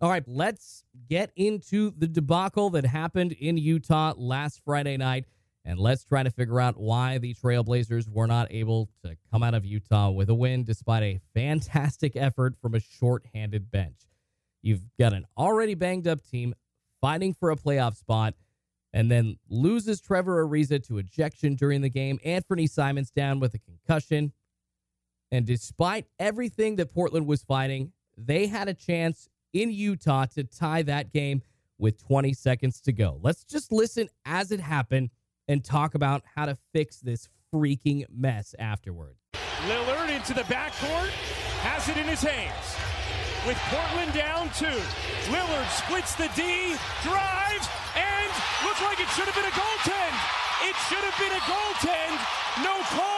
All 0.00 0.08
right, 0.08 0.22
let's 0.28 0.84
get 1.08 1.32
into 1.34 1.90
the 1.90 2.06
debacle 2.06 2.70
that 2.70 2.84
happened 2.84 3.32
in 3.32 3.58
Utah 3.58 4.14
last 4.16 4.60
Friday 4.64 4.96
night. 4.96 5.24
And 5.64 5.78
let's 5.78 6.04
try 6.04 6.22
to 6.22 6.30
figure 6.30 6.60
out 6.60 6.78
why 6.78 7.18
the 7.18 7.34
Trailblazers 7.34 8.08
were 8.08 8.28
not 8.28 8.46
able 8.50 8.88
to 9.04 9.16
come 9.30 9.42
out 9.42 9.54
of 9.54 9.66
Utah 9.66 10.10
with 10.10 10.30
a 10.30 10.34
win 10.34 10.62
despite 10.64 11.02
a 11.02 11.20
fantastic 11.34 12.14
effort 12.14 12.54
from 12.62 12.74
a 12.74 12.80
short-handed 12.80 13.70
bench. 13.70 14.06
You've 14.62 14.84
got 14.98 15.12
an 15.12 15.26
already 15.36 15.74
banged 15.74 16.06
up 16.06 16.24
team 16.24 16.54
fighting 17.00 17.34
for 17.34 17.50
a 17.50 17.56
playoff 17.56 17.96
spot 17.96 18.34
and 18.92 19.10
then 19.10 19.36
loses 19.48 20.00
Trevor 20.00 20.46
Ariza 20.46 20.82
to 20.86 20.98
ejection 20.98 21.56
during 21.56 21.82
the 21.82 21.90
game. 21.90 22.18
Anthony 22.24 22.66
Simons 22.68 23.10
down 23.10 23.40
with 23.40 23.52
a 23.54 23.58
concussion. 23.58 24.32
And 25.30 25.44
despite 25.44 26.06
everything 26.18 26.76
that 26.76 26.94
Portland 26.94 27.26
was 27.26 27.42
fighting, 27.42 27.92
they 28.16 28.46
had 28.46 28.68
a 28.68 28.74
chance 28.74 29.28
in 29.52 29.70
Utah 29.70 30.26
to 30.34 30.44
tie 30.44 30.82
that 30.82 31.12
game 31.12 31.42
with 31.78 31.98
20 32.06 32.32
seconds 32.32 32.80
to 32.82 32.92
go. 32.92 33.18
Let's 33.22 33.44
just 33.44 33.72
listen 33.72 34.08
as 34.24 34.50
it 34.50 34.60
happened 34.60 35.10
and 35.46 35.64
talk 35.64 35.94
about 35.94 36.22
how 36.34 36.46
to 36.46 36.58
fix 36.72 37.00
this 37.00 37.28
freaking 37.52 38.04
mess 38.14 38.54
afterward. 38.58 39.16
Lillard 39.66 40.14
into 40.14 40.34
the 40.34 40.42
backcourt, 40.42 41.10
has 41.62 41.88
it 41.88 41.96
in 41.96 42.06
his 42.06 42.22
hands. 42.22 42.76
With 43.46 43.56
Portland 43.70 44.12
down 44.12 44.50
two, 44.54 44.66
Lillard 45.32 45.68
splits 45.70 46.14
the 46.14 46.28
D, 46.36 46.74
drives, 47.02 47.66
and 47.96 48.30
looks 48.66 48.82
like 48.82 49.00
it 49.00 49.08
should 49.16 49.24
have 49.24 49.34
been 49.34 49.48
a 49.48 49.56
goaltend. 49.56 50.16
It 50.68 50.76
should 50.90 51.04
have 51.06 51.16
been 51.18 51.32
a 51.32 51.42
goaltend. 51.46 52.64
No 52.64 52.76
call. 52.94 53.17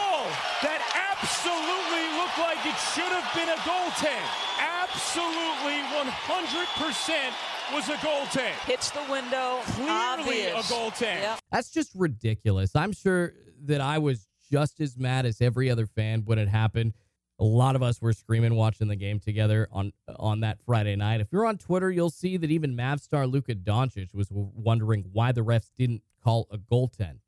That 0.61 0.81
absolutely 1.11 2.05
looked 2.17 2.39
like 2.39 2.61
it 2.65 2.77
should 2.93 3.11
have 3.11 3.27
been 3.33 3.49
a 3.49 3.59
goaltend. 3.65 4.25
Absolutely 4.59 5.81
100% 5.93 7.73
was 7.73 7.89
a 7.89 7.95
goaltend. 7.95 8.53
Hits 8.65 8.91
the 8.91 9.03
window. 9.09 9.59
Clearly 9.65 9.89
obvious. 9.89 10.69
a 10.69 10.73
goaltend. 10.73 11.21
Yep. 11.21 11.39
That's 11.51 11.69
just 11.71 11.91
ridiculous. 11.95 12.75
I'm 12.75 12.91
sure 12.91 13.33
that 13.65 13.81
I 13.81 13.97
was 13.97 14.27
just 14.51 14.79
as 14.81 14.97
mad 14.97 15.25
as 15.25 15.41
every 15.41 15.69
other 15.69 15.85
fan 15.85 16.23
when 16.25 16.37
it 16.37 16.47
happened. 16.47 16.93
A 17.39 17.43
lot 17.43 17.75
of 17.75 17.81
us 17.81 18.01
were 18.01 18.13
screaming 18.13 18.53
watching 18.55 18.87
the 18.87 18.95
game 18.95 19.19
together 19.19 19.67
on 19.71 19.93
on 20.17 20.41
that 20.41 20.59
Friday 20.65 20.95
night. 20.95 21.21
If 21.21 21.29
you're 21.31 21.47
on 21.47 21.57
Twitter, 21.57 21.89
you'll 21.89 22.11
see 22.11 22.37
that 22.37 22.51
even 22.51 22.75
Mav 22.75 22.99
star 22.99 23.25
Luka 23.25 23.55
Doncic 23.55 24.13
was 24.13 24.27
wondering 24.31 25.05
why 25.11 25.31
the 25.31 25.41
refs 25.41 25.71
didn't 25.75 26.03
call 26.23 26.47
a 26.51 26.57
goaltend. 26.57 27.19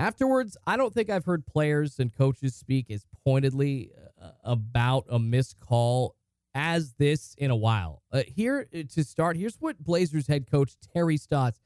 Afterwards, 0.00 0.56
I 0.66 0.78
don't 0.78 0.94
think 0.94 1.10
I've 1.10 1.26
heard 1.26 1.44
players 1.44 1.98
and 1.98 2.10
coaches 2.10 2.54
speak 2.54 2.90
as 2.90 3.04
pointedly 3.22 3.90
uh, 4.18 4.30
about 4.42 5.04
a 5.10 5.18
missed 5.18 5.60
call 5.60 6.16
as 6.54 6.94
this 6.94 7.34
in 7.36 7.50
a 7.50 7.56
while. 7.56 8.00
Uh, 8.10 8.22
here 8.26 8.66
uh, 8.74 8.78
to 8.94 9.04
start, 9.04 9.36
here's 9.36 9.56
what 9.56 9.78
Blazers 9.78 10.26
head 10.26 10.50
coach 10.50 10.72
Terry 10.94 11.18
Stotts 11.18 11.60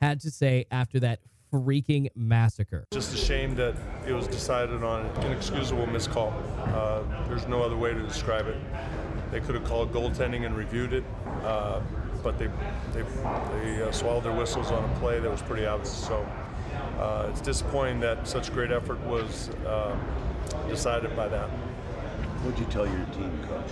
had 0.00 0.20
to 0.20 0.30
say 0.30 0.64
after 0.70 1.00
that 1.00 1.22
freaking 1.52 2.06
massacre. 2.14 2.86
Just 2.92 3.14
a 3.14 3.16
shame 3.16 3.56
that 3.56 3.74
it 4.06 4.12
was 4.12 4.28
decided 4.28 4.84
on 4.84 5.04
an 5.04 5.22
inexcusable 5.26 5.88
miscall. 5.88 6.32
Uh, 6.58 7.02
there's 7.26 7.48
no 7.48 7.64
other 7.64 7.76
way 7.76 7.92
to 7.92 8.02
describe 8.04 8.46
it. 8.46 8.58
They 9.32 9.40
could 9.40 9.56
have 9.56 9.64
called 9.64 9.92
goaltending 9.92 10.46
and 10.46 10.56
reviewed 10.56 10.92
it, 10.92 11.04
uh, 11.42 11.80
but 12.22 12.38
they 12.38 12.48
they, 12.92 13.02
they 13.02 13.82
uh, 13.82 13.90
swallowed 13.90 14.22
their 14.22 14.36
whistles 14.36 14.70
on 14.70 14.88
a 14.88 14.98
play 15.00 15.18
that 15.18 15.30
was 15.30 15.42
pretty 15.42 15.66
obvious. 15.66 15.92
So 15.92 16.24
uh, 16.98 17.28
it's 17.30 17.40
disappointing 17.40 18.00
that 18.00 18.26
such 18.26 18.52
great 18.52 18.70
effort 18.70 19.00
was 19.00 19.50
uh, 19.66 19.96
decided 20.68 21.14
by 21.16 21.28
that. 21.28 21.48
What'd 22.42 22.58
you 22.58 22.66
tell 22.66 22.86
your 22.86 23.04
team, 23.06 23.38
coach? 23.48 23.70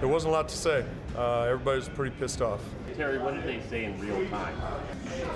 There 0.00 0.08
wasn't 0.08 0.32
a 0.32 0.36
lot 0.36 0.48
to 0.48 0.56
say. 0.56 0.84
Uh, 1.16 1.42
everybody 1.42 1.78
was 1.78 1.88
pretty 1.88 2.14
pissed 2.16 2.42
off. 2.42 2.60
Terry, 2.96 3.18
what 3.18 3.34
did 3.34 3.44
they 3.44 3.60
say 3.68 3.84
in 3.84 4.00
real 4.00 4.28
time? 4.30 4.56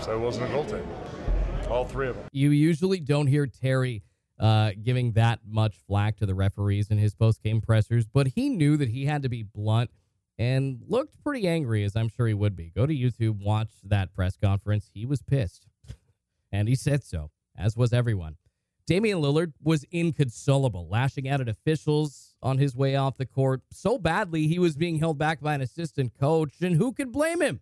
So 0.03 0.17
it 0.17 0.21
wasn't 0.21 0.51
a 0.51 0.55
goaltending. 0.55 1.69
All 1.71 1.85
three 1.85 2.09
of 2.09 2.17
them. 2.17 2.25
You 2.33 2.51
usually 2.51 3.01
don't 3.01 3.27
hear 3.27 3.47
Terry 3.47 4.03
uh, 4.39 4.73
giving 4.83 5.13
that 5.13 5.41
much 5.47 5.77
flack 5.87 6.17
to 6.19 6.27
the 6.27 6.35
referees 6.35 6.91
in 6.91 6.99
his 6.99 7.15
post 7.15 7.43
game 7.43 7.61
pressers, 7.61 8.07
but 8.07 8.29
he 8.29 8.49
knew 8.49 8.77
that 8.77 8.89
he 8.89 9.07
had 9.07 9.23
to 9.23 9.29
be 9.29 9.43
blunt 9.43 9.91
and 10.39 10.81
looked 10.87 11.23
pretty 11.23 11.49
angry, 11.49 11.83
as 11.85 11.97
I'm 11.97 12.09
sure 12.09 12.27
he 12.27 12.35
would 12.35 12.57
be. 12.57 12.71
Go 12.75 12.87
to 12.87 12.95
YouTube, 12.95 13.43
watch 13.43 13.71
that 13.85 14.15
press 14.15 14.37
conference. 14.37 14.91
He 14.93 15.07
was 15.07 15.23
pissed, 15.23 15.67
and 16.57 16.69
he 16.69 16.75
said 16.75 17.05
so, 17.05 17.31
as 17.57 17.77
was 17.77 17.93
everyone. 17.93 18.37
Damian 18.87 19.19
Lillard 19.19 19.53
was 19.63 19.85
inconsolable, 19.91 20.89
lashing 20.89 21.29
out 21.29 21.41
at 21.41 21.49
officials 21.49 22.35
on 22.43 22.57
his 22.57 22.75
way 22.75 22.97
off 22.97 23.19
the 23.19 23.27
court 23.27 23.61
so 23.71 23.99
badly 23.99 24.47
he 24.47 24.59
was 24.59 24.77
being 24.77 24.99
held 24.99 25.19
back 25.19 25.41
by 25.41 25.55
an 25.55 25.61
assistant 25.61 26.13
coach, 26.19 26.55
and 26.63 26.77
who 26.77 26.93
could 26.93 27.13
blame 27.13 27.43
him? 27.43 27.61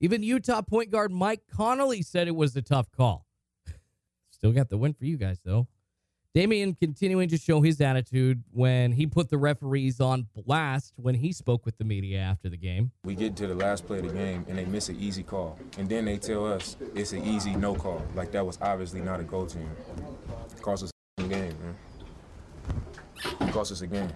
Even 0.00 0.22
Utah 0.22 0.60
point 0.60 0.90
guard 0.90 1.10
Mike 1.10 1.42
Conley 1.50 2.02
said 2.02 2.28
it 2.28 2.36
was 2.36 2.54
a 2.54 2.60
tough 2.62 2.90
call. 2.90 3.24
Still 4.30 4.52
got 4.52 4.68
the 4.68 4.78
win 4.78 4.92
for 4.92 5.06
you 5.06 5.16
guys, 5.16 5.40
though. 5.42 5.66
Damian 6.34 6.74
continuing 6.74 7.28
to 7.30 7.38
show 7.38 7.62
his 7.62 7.80
attitude 7.80 8.44
when 8.52 8.92
he 8.92 9.06
put 9.06 9.30
the 9.30 9.38
referees 9.38 9.98
on 9.98 10.26
blast 10.36 10.92
when 10.96 11.14
he 11.14 11.32
spoke 11.32 11.64
with 11.64 11.78
the 11.78 11.84
media 11.84 12.18
after 12.18 12.50
the 12.50 12.56
game. 12.56 12.92
We 13.04 13.14
get 13.14 13.34
to 13.36 13.46
the 13.46 13.54
last 13.54 13.86
play 13.86 14.00
of 14.00 14.08
the 14.08 14.12
game 14.12 14.44
and 14.46 14.58
they 14.58 14.66
miss 14.66 14.90
an 14.90 15.00
easy 15.00 15.22
call. 15.22 15.58
And 15.78 15.88
then 15.88 16.04
they 16.04 16.18
tell 16.18 16.46
us 16.46 16.76
it's 16.94 17.12
an 17.12 17.24
easy 17.24 17.56
no 17.56 17.74
call. 17.74 18.04
Like 18.14 18.30
that 18.32 18.44
was 18.44 18.58
obviously 18.60 19.00
not 19.00 19.20
a 19.20 19.24
goaltend. 19.24 19.68
It 20.54 20.62
cost 20.62 20.84
us 20.84 20.90
a 21.18 21.22
game, 21.22 21.54
man. 21.62 21.76
It 23.40 23.52
cost 23.52 23.72
us 23.72 23.80
a 23.80 23.86
game. 23.86 24.10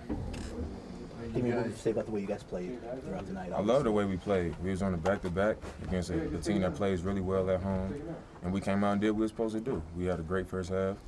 Give 1.34 1.44
me 1.44 1.52
what 1.52 1.64
you 1.64 1.72
say 1.74 1.92
about 1.92 2.04
the 2.04 2.10
way 2.10 2.20
you 2.20 2.26
guys 2.26 2.42
played 2.42 2.78
throughout 3.06 3.26
the 3.26 3.32
night. 3.32 3.52
I 3.56 3.62
love 3.62 3.84
the 3.84 3.90
way 3.90 4.04
we 4.04 4.18
played. 4.18 4.54
We 4.62 4.70
was 4.70 4.82
on 4.82 4.92
the 4.92 4.98
back-to-back 4.98 5.56
against 5.84 6.10
a, 6.10 6.22
a 6.34 6.38
team 6.38 6.60
that 6.60 6.74
plays 6.74 7.00
really 7.02 7.22
well 7.22 7.48
at 7.48 7.62
home, 7.62 7.94
and 8.42 8.52
we 8.52 8.60
came 8.60 8.84
out 8.84 8.92
and 8.92 9.00
did 9.00 9.12
what 9.12 9.16
we 9.16 9.22
were 9.22 9.28
supposed 9.28 9.54
to 9.54 9.60
do. 9.62 9.82
We 9.96 10.04
had 10.04 10.20
a 10.20 10.22
great 10.22 10.46
first 10.46 10.68
half. 10.68 10.98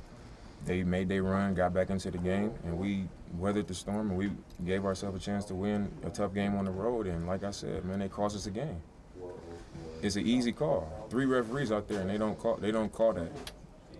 They 0.65 0.83
made 0.83 1.09
their 1.09 1.23
run, 1.23 1.53
got 1.53 1.73
back 1.73 1.89
into 1.89 2.09
the 2.09 2.17
game, 2.17 2.51
and 2.63 2.77
we 2.77 3.07
weathered 3.37 3.67
the 3.67 3.73
storm, 3.73 4.09
and 4.09 4.17
we 4.17 4.31
gave 4.65 4.85
ourselves 4.85 5.17
a 5.17 5.19
chance 5.19 5.45
to 5.45 5.55
win 5.55 5.91
a 6.03 6.09
tough 6.09 6.33
game 6.33 6.55
on 6.55 6.65
the 6.65 6.71
road. 6.71 7.07
And 7.07 7.27
like 7.27 7.43
I 7.43 7.51
said, 7.51 7.85
man, 7.85 7.99
they 7.99 8.09
cost 8.09 8.35
us 8.35 8.47
a 8.47 8.51
game. 8.51 8.81
It's 10.01 10.15
an 10.15 10.25
easy 10.25 10.51
call. 10.51 11.07
Three 11.09 11.25
referees 11.25 11.71
out 11.71 11.87
there, 11.87 12.01
and 12.01 12.09
they 12.09 12.17
don't 12.17 12.37
call. 12.37 12.55
They 12.55 12.71
don't 12.71 12.91
call 12.91 13.13
that. 13.13 13.31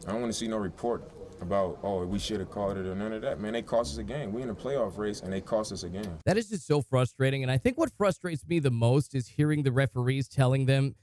I 0.08 0.12
don't 0.12 0.22
want 0.22 0.32
to 0.32 0.38
see 0.38 0.48
no 0.48 0.58
report 0.58 1.04
about 1.42 1.78
oh 1.84 2.06
we 2.06 2.18
should 2.18 2.40
have 2.40 2.50
called 2.50 2.78
it 2.78 2.86
or 2.86 2.96
none 2.96 3.12
of 3.14 3.22
that. 3.22 3.40
Man, 3.40 3.54
they 3.54 3.62
cost 3.62 3.94
us 3.94 3.98
a 3.98 4.04
game. 4.04 4.32
We 4.32 4.42
in 4.42 4.50
a 4.50 4.56
playoff 4.56 4.98
race, 4.98 5.22
and 5.22 5.32
they 5.32 5.42
cost 5.42 5.72
us 5.72 5.84
a 5.84 5.90
game. 5.90 6.18
That 6.26 6.38
is 6.38 6.50
just 6.50 6.66
so 6.66 6.82
frustrating. 6.82 7.44
And 7.44 7.52
I 7.52 7.58
think 7.58 7.78
what 7.78 7.92
frustrates 7.98 8.46
me 8.48 8.60
the 8.60 8.72
most 8.72 9.16
is 9.16 9.28
hearing 9.28 9.64
the 9.64 9.72
referees 9.72 10.28
telling 10.28 10.66
them, 10.66 10.96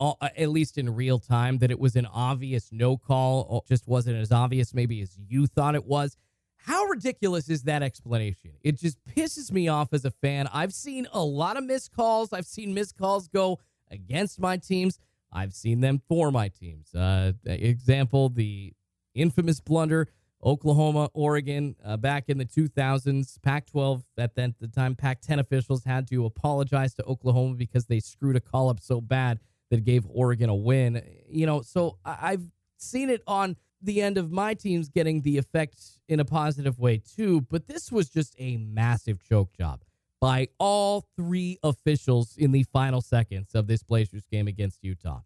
uh, 0.00 0.14
at 0.36 0.48
least 0.48 0.78
in 0.78 0.94
real 0.94 1.18
time, 1.18 1.58
that 1.58 1.70
it 1.70 1.78
was 1.78 1.96
an 1.96 2.06
obvious 2.06 2.70
no 2.72 2.96
call, 2.96 3.46
or 3.48 3.62
just 3.68 3.86
wasn't 3.88 4.16
as 4.16 4.32
obvious 4.32 4.74
maybe 4.74 5.00
as 5.00 5.16
you 5.28 5.46
thought 5.46 5.74
it 5.74 5.84
was. 5.84 6.16
How 6.56 6.84
ridiculous 6.84 7.48
is 7.48 7.62
that 7.64 7.82
explanation? 7.82 8.52
It 8.62 8.78
just 8.78 8.98
pisses 9.04 9.50
me 9.52 9.68
off 9.68 9.92
as 9.92 10.04
a 10.04 10.10
fan. 10.10 10.48
I've 10.52 10.74
seen 10.74 11.06
a 11.12 11.22
lot 11.22 11.56
of 11.56 11.64
missed 11.64 11.92
calls. 11.92 12.32
I've 12.32 12.46
seen 12.46 12.74
missed 12.74 12.96
calls 12.96 13.28
go 13.28 13.60
against 13.90 14.40
my 14.40 14.56
teams. 14.56 14.98
I've 15.32 15.54
seen 15.54 15.80
them 15.80 16.02
for 16.08 16.30
my 16.30 16.48
teams. 16.48 16.94
Uh, 16.94 17.32
example, 17.44 18.28
the 18.28 18.72
infamous 19.14 19.60
blunder, 19.60 20.08
Oklahoma, 20.44 21.10
Oregon, 21.14 21.76
uh, 21.84 21.96
back 21.96 22.24
in 22.28 22.38
the 22.38 22.44
2000s. 22.44 23.40
Pac 23.42 23.66
12, 23.66 24.04
at 24.16 24.34
the 24.34 24.70
time, 24.74 24.94
Pac 24.94 25.20
10 25.20 25.38
officials 25.38 25.84
had 25.84 26.08
to 26.08 26.24
apologize 26.24 26.94
to 26.94 27.04
Oklahoma 27.04 27.54
because 27.54 27.86
they 27.86 28.00
screwed 28.00 28.36
a 28.36 28.40
call 28.40 28.68
up 28.68 28.80
so 28.80 29.00
bad 29.00 29.38
that 29.70 29.84
gave 29.84 30.04
Oregon 30.08 30.48
a 30.48 30.54
win. 30.54 31.02
You 31.28 31.46
know, 31.46 31.62
so 31.62 31.98
I've 32.04 32.42
seen 32.78 33.10
it 33.10 33.22
on 33.26 33.56
the 33.82 34.02
end 34.02 34.18
of 34.18 34.30
my 34.30 34.54
teams 34.54 34.88
getting 34.88 35.22
the 35.22 35.38
effect 35.38 35.78
in 36.08 36.20
a 36.20 36.24
positive 36.24 36.78
way 36.78 36.98
too, 36.98 37.42
but 37.42 37.66
this 37.66 37.92
was 37.92 38.08
just 38.08 38.34
a 38.38 38.56
massive 38.56 39.22
choke 39.22 39.52
job 39.52 39.82
by 40.20 40.48
all 40.58 41.06
three 41.16 41.58
officials 41.62 42.36
in 42.36 42.50
the 42.50 42.64
final 42.64 43.00
seconds 43.00 43.54
of 43.54 43.66
this 43.66 43.82
Blazers 43.82 44.24
game 44.30 44.48
against 44.48 44.82
Utah. 44.82 45.20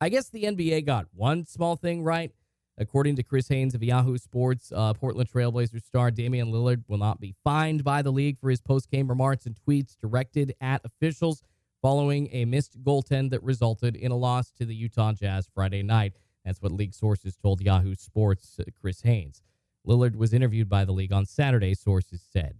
I 0.00 0.08
guess 0.08 0.28
the 0.28 0.44
NBA 0.44 0.86
got 0.86 1.06
one 1.14 1.44
small 1.46 1.76
thing 1.76 2.02
right. 2.02 2.32
According 2.78 3.16
to 3.16 3.22
Chris 3.22 3.48
Haynes 3.48 3.74
of 3.74 3.82
Yahoo 3.82 4.18
Sports, 4.18 4.70
uh, 4.74 4.92
Portland 4.92 5.30
Trailblazers 5.30 5.82
star 5.82 6.10
Damian 6.10 6.52
Lillard 6.52 6.84
will 6.88 6.98
not 6.98 7.18
be 7.18 7.34
fined 7.42 7.82
by 7.82 8.02
the 8.02 8.12
league 8.12 8.38
for 8.38 8.50
his 8.50 8.60
post-game 8.60 9.08
remarks 9.08 9.46
and 9.46 9.56
tweets 9.66 9.96
directed 9.96 10.54
at 10.60 10.82
officials 10.84 11.42
following 11.86 12.28
a 12.32 12.44
missed 12.44 12.82
goaltend 12.82 13.30
that 13.30 13.40
resulted 13.44 13.94
in 13.94 14.10
a 14.10 14.16
loss 14.16 14.50
to 14.50 14.64
the 14.64 14.74
Utah 14.74 15.12
Jazz 15.12 15.48
Friday 15.54 15.84
night. 15.84 16.14
That's 16.44 16.60
what 16.60 16.72
league 16.72 16.92
sources 16.92 17.36
told 17.36 17.60
Yahoo 17.60 17.94
Sports' 17.94 18.58
uh, 18.58 18.64
Chris 18.80 19.02
Haynes. 19.02 19.40
Lillard 19.86 20.16
was 20.16 20.34
interviewed 20.34 20.68
by 20.68 20.84
the 20.84 20.90
league 20.90 21.12
on 21.12 21.26
Saturday, 21.26 21.74
sources 21.74 22.26
said. 22.28 22.58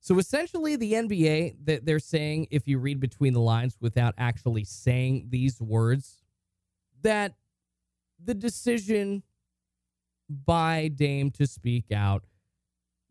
So 0.00 0.18
essentially, 0.18 0.76
the 0.76 0.92
NBA, 0.92 1.64
that 1.64 1.86
they're 1.86 1.98
saying, 1.98 2.48
if 2.50 2.68
you 2.68 2.78
read 2.78 3.00
between 3.00 3.32
the 3.32 3.40
lines 3.40 3.78
without 3.80 4.12
actually 4.18 4.64
saying 4.64 5.28
these 5.30 5.58
words, 5.58 6.22
that 7.00 7.36
the 8.22 8.34
decision 8.34 9.22
by 10.28 10.88
Dame 10.88 11.30
to 11.30 11.46
speak 11.46 11.90
out 11.90 12.24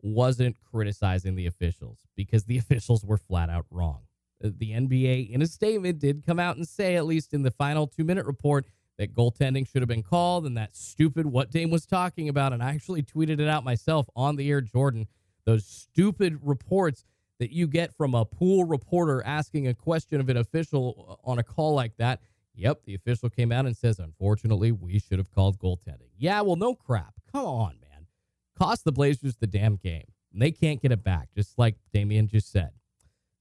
wasn't 0.02 0.54
criticizing 0.60 1.34
the 1.34 1.46
officials 1.46 1.98
because 2.14 2.44
the 2.44 2.58
officials 2.58 3.04
were 3.04 3.18
flat 3.18 3.50
out 3.50 3.66
wrong. 3.72 4.02
The 4.42 4.72
NBA, 4.72 5.30
in 5.30 5.40
a 5.42 5.46
statement, 5.46 5.98
did 5.98 6.26
come 6.26 6.40
out 6.40 6.56
and 6.56 6.66
say, 6.66 6.96
at 6.96 7.06
least 7.06 7.32
in 7.32 7.42
the 7.42 7.50
final 7.50 7.86
two 7.86 8.04
minute 8.04 8.26
report, 8.26 8.66
that 8.98 9.14
goaltending 9.14 9.68
should 9.68 9.82
have 9.82 9.88
been 9.88 10.02
called 10.02 10.46
and 10.46 10.56
that 10.56 10.76
stupid 10.76 11.26
what 11.26 11.50
Dame 11.50 11.70
was 11.70 11.86
talking 11.86 12.28
about. 12.28 12.52
And 12.52 12.62
I 12.62 12.70
actually 12.70 13.02
tweeted 13.02 13.40
it 13.40 13.48
out 13.48 13.64
myself 13.64 14.08
on 14.14 14.36
the 14.36 14.50
air, 14.50 14.60
Jordan. 14.60 15.06
Those 15.44 15.64
stupid 15.64 16.38
reports 16.42 17.04
that 17.38 17.52
you 17.52 17.66
get 17.66 17.94
from 17.96 18.14
a 18.14 18.24
pool 18.24 18.64
reporter 18.64 19.22
asking 19.24 19.66
a 19.66 19.74
question 19.74 20.20
of 20.20 20.28
an 20.28 20.36
official 20.36 21.18
on 21.24 21.38
a 21.38 21.42
call 21.42 21.74
like 21.74 21.96
that. 21.96 22.20
Yep, 22.54 22.84
the 22.84 22.94
official 22.94 23.30
came 23.30 23.50
out 23.50 23.66
and 23.66 23.76
says, 23.76 23.98
unfortunately, 23.98 24.72
we 24.72 24.98
should 24.98 25.18
have 25.18 25.30
called 25.30 25.58
goaltending. 25.58 26.10
Yeah, 26.18 26.42
well, 26.42 26.56
no 26.56 26.74
crap. 26.74 27.14
Come 27.32 27.46
on, 27.46 27.78
man. 27.80 28.06
Cost 28.58 28.84
the 28.84 28.92
Blazers 28.92 29.36
the 29.36 29.46
damn 29.46 29.76
game. 29.76 30.12
And 30.32 30.40
they 30.40 30.50
can't 30.50 30.80
get 30.80 30.92
it 30.92 31.02
back, 31.02 31.28
just 31.34 31.58
like 31.58 31.76
Damian 31.92 32.28
just 32.28 32.52
said. 32.52 32.70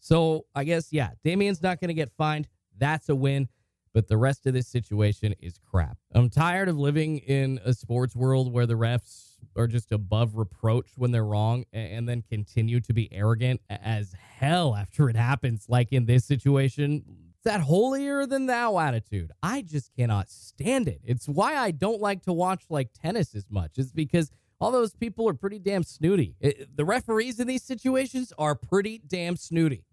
So 0.02 0.46
I 0.54 0.66
guess, 0.66 0.92
yeah, 0.92 1.12
Damian's 1.24 1.62
not 1.62 1.80
going 1.80 1.88
to 1.90 1.94
get 1.94 2.12
fined. 2.18 2.50
That's 2.78 3.08
a 3.08 3.16
win. 3.16 3.48
But 3.94 4.08
the 4.08 4.18
rest 4.18 4.48
of 4.48 4.54
this 4.54 4.68
situation 4.68 5.36
is 5.40 5.60
crap. 5.70 5.98
I'm 6.14 6.30
tired 6.30 6.70
of 6.70 6.78
living 6.78 7.18
in 7.18 7.60
a 7.66 7.74
sports 7.74 8.16
world 8.16 8.52
where 8.52 8.66
the 8.66 8.76
refs 8.76 9.34
are 9.58 9.68
just 9.68 9.92
above 9.92 10.38
reproach 10.38 10.92
when 10.96 11.12
they're 11.12 11.26
wrong 11.26 11.66
and 11.74 12.08
then 12.08 12.22
continue 12.22 12.80
to 12.80 12.94
be 12.94 13.12
arrogant 13.12 13.60
as 13.70 14.14
hell 14.14 14.76
after 14.76 15.10
it 15.10 15.18
happens, 15.18 15.66
like 15.68 15.92
in 15.92 16.06
this 16.06 16.24
situation. 16.24 17.04
That 17.44 17.60
holier 17.60 18.26
than 18.26 18.46
thou 18.46 18.80
attitude. 18.80 19.32
I 19.44 19.62
just 19.62 19.94
cannot 19.94 20.30
stand 20.30 20.88
it. 20.88 21.02
It's 21.04 21.28
why 21.28 21.58
I 21.58 21.72
don't 21.72 22.00
like 22.00 22.24
to 22.24 22.34
watch 22.34 22.64
like 22.70 22.94
tennis 22.94 23.36
as 23.36 23.48
much. 23.50 23.72
It's 23.78 23.92
because 23.92 24.32
all 24.62 24.72
those 24.72 24.94
people 24.94 25.28
are 25.28 25.34
pretty 25.34 25.60
damn 25.60 25.84
snooty. 25.84 26.36
It, 26.40 26.78
the 26.78 26.86
referees 26.86 27.42
in 27.42 27.48
these 27.48 27.64
situations 27.64 28.32
are 28.38 28.56
pretty 28.56 29.02
damn 29.06 29.36
snooty. 29.36 29.84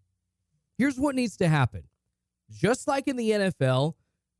Here's 0.79 0.99
what 0.99 1.17
needs 1.17 1.37
to 1.39 1.49
happen 1.49 1.83
just 2.51 2.89
like 2.89 3.09
in 3.09 3.17
the 3.17 3.31
NFL, 3.31 3.95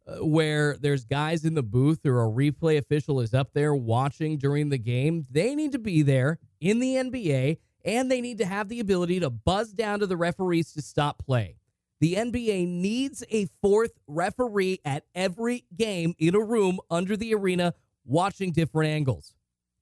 uh, 0.07 0.25
where 0.25 0.77
there's 0.79 1.05
guys 1.05 1.45
in 1.45 1.55
the 1.55 1.63
booth 1.63 2.07
or 2.07 2.25
a 2.25 2.29
replay 2.29 2.79
official 2.79 3.21
is 3.21 3.35
up 3.35 3.53
there 3.53 3.75
watching 3.75 4.39
during 4.39 4.69
the 4.69 4.79
game, 4.79 5.27
they 5.31 5.55
need 5.55 5.73
to 5.73 5.79
be 5.79 6.03
there 6.03 6.39
in 6.61 6.79
the 6.79 6.95
NBA 6.95 7.59
and 7.85 8.11
they 8.11 8.21
need 8.21 8.39
to 8.39 8.47
have 8.47 8.69
the 8.69 8.81
ability 8.81 9.21
to 9.21 9.31
buzz 9.31 9.73
down 9.73 10.01
to 10.01 10.07
the 10.07 10.17
referees 10.17 10.73
to 10.73 10.83
stop 10.83 11.19
play. 11.25 11.57
The 12.01 12.15
NBA 12.15 12.69
needs 12.69 13.25
a 13.31 13.49
fourth 13.61 13.93
referee 14.07 14.81
at 14.85 15.05
every 15.15 15.65
game 15.77 16.15
in 16.19 16.35
a 16.35 16.41
room 16.41 16.79
under 16.91 17.17
the 17.17 17.35
arena 17.35 17.75
watching 18.05 18.53
different 18.53 18.91
angles. 18.91 19.35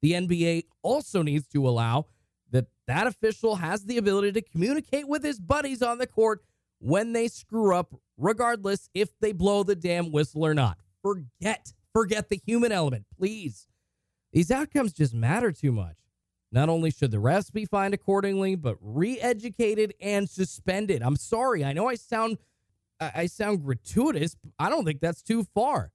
The 0.03 0.13
NBA 0.13 0.65
also 0.83 1.23
needs 1.23 1.47
to 1.49 1.69
allow 1.69 2.07
that 2.87 3.07
official 3.07 3.57
has 3.57 3.85
the 3.85 3.99
ability 3.99 4.33
to 4.33 4.43
communicate 4.43 5.09
with 5.09 5.25
his 5.25 5.40
buddies 5.40 5.83
on 5.83 5.99
the 5.99 6.07
court 6.07 6.43
when 6.78 7.12
they 7.12 7.28
screw 7.28 7.75
up, 7.75 7.95
regardless 8.16 8.88
if 8.95 9.11
they 9.21 9.33
blow 9.33 9.62
the 9.62 9.75
damn 9.75 10.12
whistle 10.12 10.45
or 10.45 10.55
not. 10.55 10.78
Forget, 11.02 11.73
forget 11.93 12.28
the 12.28 12.40
human 12.45 12.73
element, 12.73 13.07
please. 13.16 13.66
These 14.33 14.50
outcomes 14.50 14.93
just 14.93 15.14
matter 15.14 15.52
too 15.52 15.73
much. 15.73 15.97
Not 16.52 16.69
only 16.69 16.90
should 16.90 17.11
the 17.11 17.16
refs 17.16 17.52
be 17.52 17.64
fined 17.64 17.95
accordingly, 17.95 18.55
but 18.55 18.76
re-educated 18.81 19.95
and 20.00 20.28
suspended. 20.28 21.02
I'm 21.02 21.16
sorry, 21.16 21.64
I 21.64 21.73
know 21.73 21.88
I 21.88 21.97
sound 21.97 22.38
I 23.00 23.26
sound 23.26 23.64
gratuitous. 23.64 24.35
But 24.35 24.52
I 24.59 24.71
don't 24.71 24.85
think 24.85 25.00
that's 25.00 25.23
too 25.23 25.45
far. 25.55 25.93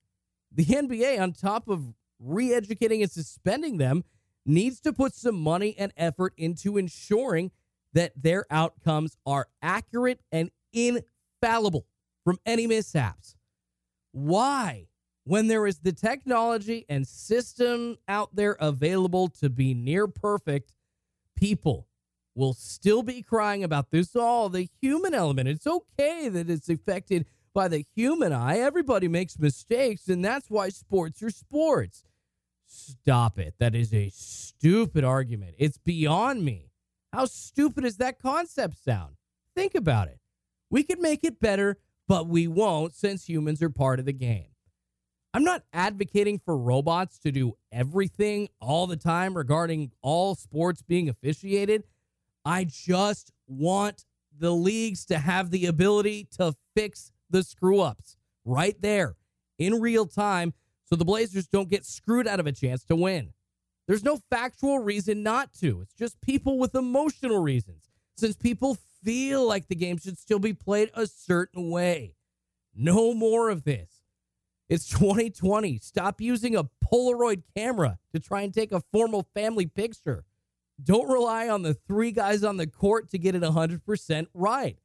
The 0.51 0.65
NBA, 0.65 1.19
on 1.19 1.33
top 1.33 1.67
of 1.67 1.93
re-educating 2.19 3.01
and 3.01 3.11
suspending 3.11 3.77
them, 3.77 4.03
needs 4.45 4.79
to 4.81 4.93
put 4.93 5.13
some 5.13 5.35
money 5.35 5.75
and 5.77 5.91
effort 5.97 6.33
into 6.37 6.77
ensuring 6.77 7.51
that 7.93 8.13
their 8.15 8.45
outcomes 8.49 9.17
are 9.25 9.47
accurate 9.61 10.21
and 10.31 10.49
infallible 10.73 11.85
from 12.23 12.39
any 12.45 12.67
mishaps. 12.67 13.35
Why, 14.11 14.87
when 15.23 15.47
there 15.47 15.67
is 15.67 15.79
the 15.79 15.91
technology 15.91 16.85
and 16.89 17.07
system 17.07 17.97
out 18.07 18.35
there 18.35 18.57
available 18.59 19.27
to 19.39 19.49
be 19.49 19.73
near 19.73 20.07
perfect, 20.07 20.73
people 21.35 21.87
will 22.35 22.53
still 22.53 23.03
be 23.03 23.21
crying 23.21 23.63
about 23.63 23.91
this 23.91 24.15
all 24.15 24.45
oh, 24.45 24.49
the 24.49 24.69
human 24.81 25.13
element. 25.13 25.49
It's 25.49 25.67
okay 25.67 26.29
that 26.29 26.49
it's 26.49 26.69
affected 26.69 27.25
by 27.53 27.67
the 27.67 27.85
human 27.93 28.31
eye. 28.31 28.59
Everybody 28.59 29.07
makes 29.07 29.37
mistakes, 29.37 30.07
and 30.07 30.23
that's 30.23 30.49
why 30.49 30.69
sports 30.69 31.21
are 31.21 31.29
sports. 31.29 32.03
Stop 32.73 33.37
it. 33.37 33.55
That 33.59 33.75
is 33.75 33.93
a 33.93 34.09
stupid 34.13 35.03
argument. 35.03 35.55
It's 35.57 35.77
beyond 35.77 36.45
me. 36.45 36.71
How 37.11 37.25
stupid 37.25 37.83
does 37.83 37.97
that 37.97 38.19
concept 38.19 38.81
sound? 38.81 39.15
Think 39.55 39.75
about 39.75 40.07
it. 40.07 40.19
We 40.69 40.83
could 40.83 40.99
make 40.99 41.25
it 41.25 41.41
better, 41.41 41.79
but 42.07 42.27
we 42.27 42.47
won't 42.47 42.95
since 42.95 43.27
humans 43.27 43.61
are 43.61 43.69
part 43.69 43.99
of 43.99 44.05
the 44.05 44.13
game. 44.13 44.47
I'm 45.33 45.43
not 45.43 45.63
advocating 45.73 46.39
for 46.39 46.57
robots 46.57 47.19
to 47.19 47.31
do 47.31 47.57
everything 47.73 48.47
all 48.61 48.87
the 48.87 48.95
time 48.95 49.35
regarding 49.35 49.91
all 50.01 50.35
sports 50.35 50.81
being 50.81 51.09
officiated. 51.09 51.83
I 52.45 52.63
just 52.63 53.33
want 53.47 54.05
the 54.37 54.51
leagues 54.51 55.05
to 55.07 55.17
have 55.17 55.51
the 55.51 55.65
ability 55.65 56.29
to 56.37 56.55
fix 56.73 57.11
the 57.29 57.43
screw 57.43 57.81
ups 57.81 58.15
right 58.45 58.81
there 58.81 59.15
in 59.59 59.81
real 59.81 60.05
time 60.05 60.53
so 60.91 60.97
the 60.97 61.05
Blazers 61.05 61.47
don't 61.47 61.69
get 61.69 61.85
screwed 61.85 62.27
out 62.27 62.41
of 62.41 62.47
a 62.47 62.51
chance 62.51 62.83
to 62.83 62.97
win. 62.97 63.31
There's 63.87 64.03
no 64.03 64.19
factual 64.29 64.79
reason 64.79 65.23
not 65.23 65.53
to. 65.61 65.79
It's 65.79 65.93
just 65.93 66.19
people 66.19 66.59
with 66.59 66.75
emotional 66.75 67.39
reasons. 67.41 67.89
Since 68.17 68.35
people 68.35 68.77
feel 69.01 69.47
like 69.47 69.69
the 69.69 69.75
game 69.75 69.97
should 69.97 70.17
still 70.17 70.37
be 70.37 70.51
played 70.51 70.91
a 70.93 71.07
certain 71.07 71.69
way. 71.69 72.15
No 72.75 73.13
more 73.13 73.49
of 73.49 73.63
this. 73.63 74.03
It's 74.67 74.89
2020. 74.89 75.77
Stop 75.77 76.19
using 76.19 76.57
a 76.57 76.65
Polaroid 76.83 77.43
camera 77.55 77.97
to 78.13 78.19
try 78.19 78.41
and 78.41 78.53
take 78.53 78.73
a 78.73 78.83
formal 78.91 79.25
family 79.33 79.67
picture. 79.67 80.25
Don't 80.83 81.07
rely 81.07 81.47
on 81.47 81.61
the 81.61 81.73
three 81.73 82.11
guys 82.11 82.43
on 82.43 82.57
the 82.57 82.67
court 82.67 83.09
to 83.11 83.17
get 83.17 83.35
it 83.35 83.43
100% 83.43 84.25
right. 84.33 84.77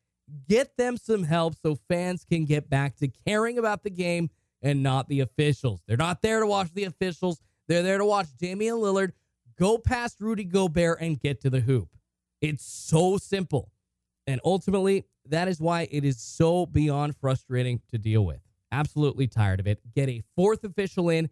Get 0.49 0.77
them 0.77 0.99
some 0.99 1.25
help 1.25 1.55
so 1.61 1.79
fans 1.88 2.25
can 2.25 2.45
get 2.45 2.71
back 2.71 2.97
to 2.99 3.09
caring 3.09 3.59
about 3.59 3.83
the 3.83 3.90
game 3.90 4.31
and 4.66 4.83
not 4.83 5.09
the 5.09 5.20
officials. 5.20 5.81
They're 5.87 5.96
not 5.96 6.22
there 6.22 6.40
to 6.40 6.46
watch 6.46 6.74
the 6.74 6.85
officials. 6.85 7.40
They're 7.68 7.85
there 7.85 7.98
to 7.98 8.05
watch 8.05 8.26
Damian 8.37 8.74
Lillard 8.74 9.12
go 9.57 9.79
past 9.79 10.20
Rudy 10.20 10.42
Gobert 10.42 11.00
and 11.00 11.20
get 11.20 11.40
to 11.42 11.50
the 11.50 11.61
hoop. 11.61 11.88
It's 12.40 12.64
so 12.64 13.16
simple. 13.16 13.70
And 14.26 14.40
ultimately, 14.44 15.05
that 15.29 15.46
is 15.46 15.61
why 15.61 15.87
it 15.92 16.05
is 16.05 16.20
so 16.20 16.66
beyond 16.66 17.14
frustrating 17.16 17.81
to 17.90 17.98
deal 17.98 18.26
with. 18.26 18.40
Absolutely 18.72 19.29
tired 19.29 19.61
of 19.61 19.68
it. 19.68 19.79
Get 19.94 20.09
a 20.09 20.24
fourth 20.35 20.64
official 20.64 21.11
in, 21.11 21.31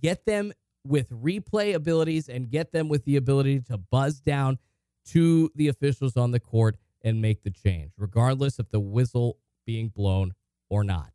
get 0.00 0.24
them 0.24 0.52
with 0.86 1.10
replay 1.10 1.74
abilities, 1.74 2.28
and 2.28 2.48
get 2.48 2.70
them 2.70 2.88
with 2.88 3.04
the 3.04 3.16
ability 3.16 3.62
to 3.62 3.78
buzz 3.78 4.20
down 4.20 4.58
to 5.06 5.50
the 5.56 5.66
officials 5.66 6.16
on 6.16 6.30
the 6.30 6.38
court 6.38 6.76
and 7.02 7.20
make 7.20 7.42
the 7.42 7.50
change, 7.50 7.90
regardless 7.98 8.60
of 8.60 8.70
the 8.70 8.78
whistle 8.78 9.38
being 9.66 9.88
blown 9.88 10.34
or 10.70 10.84
not. 10.84 11.10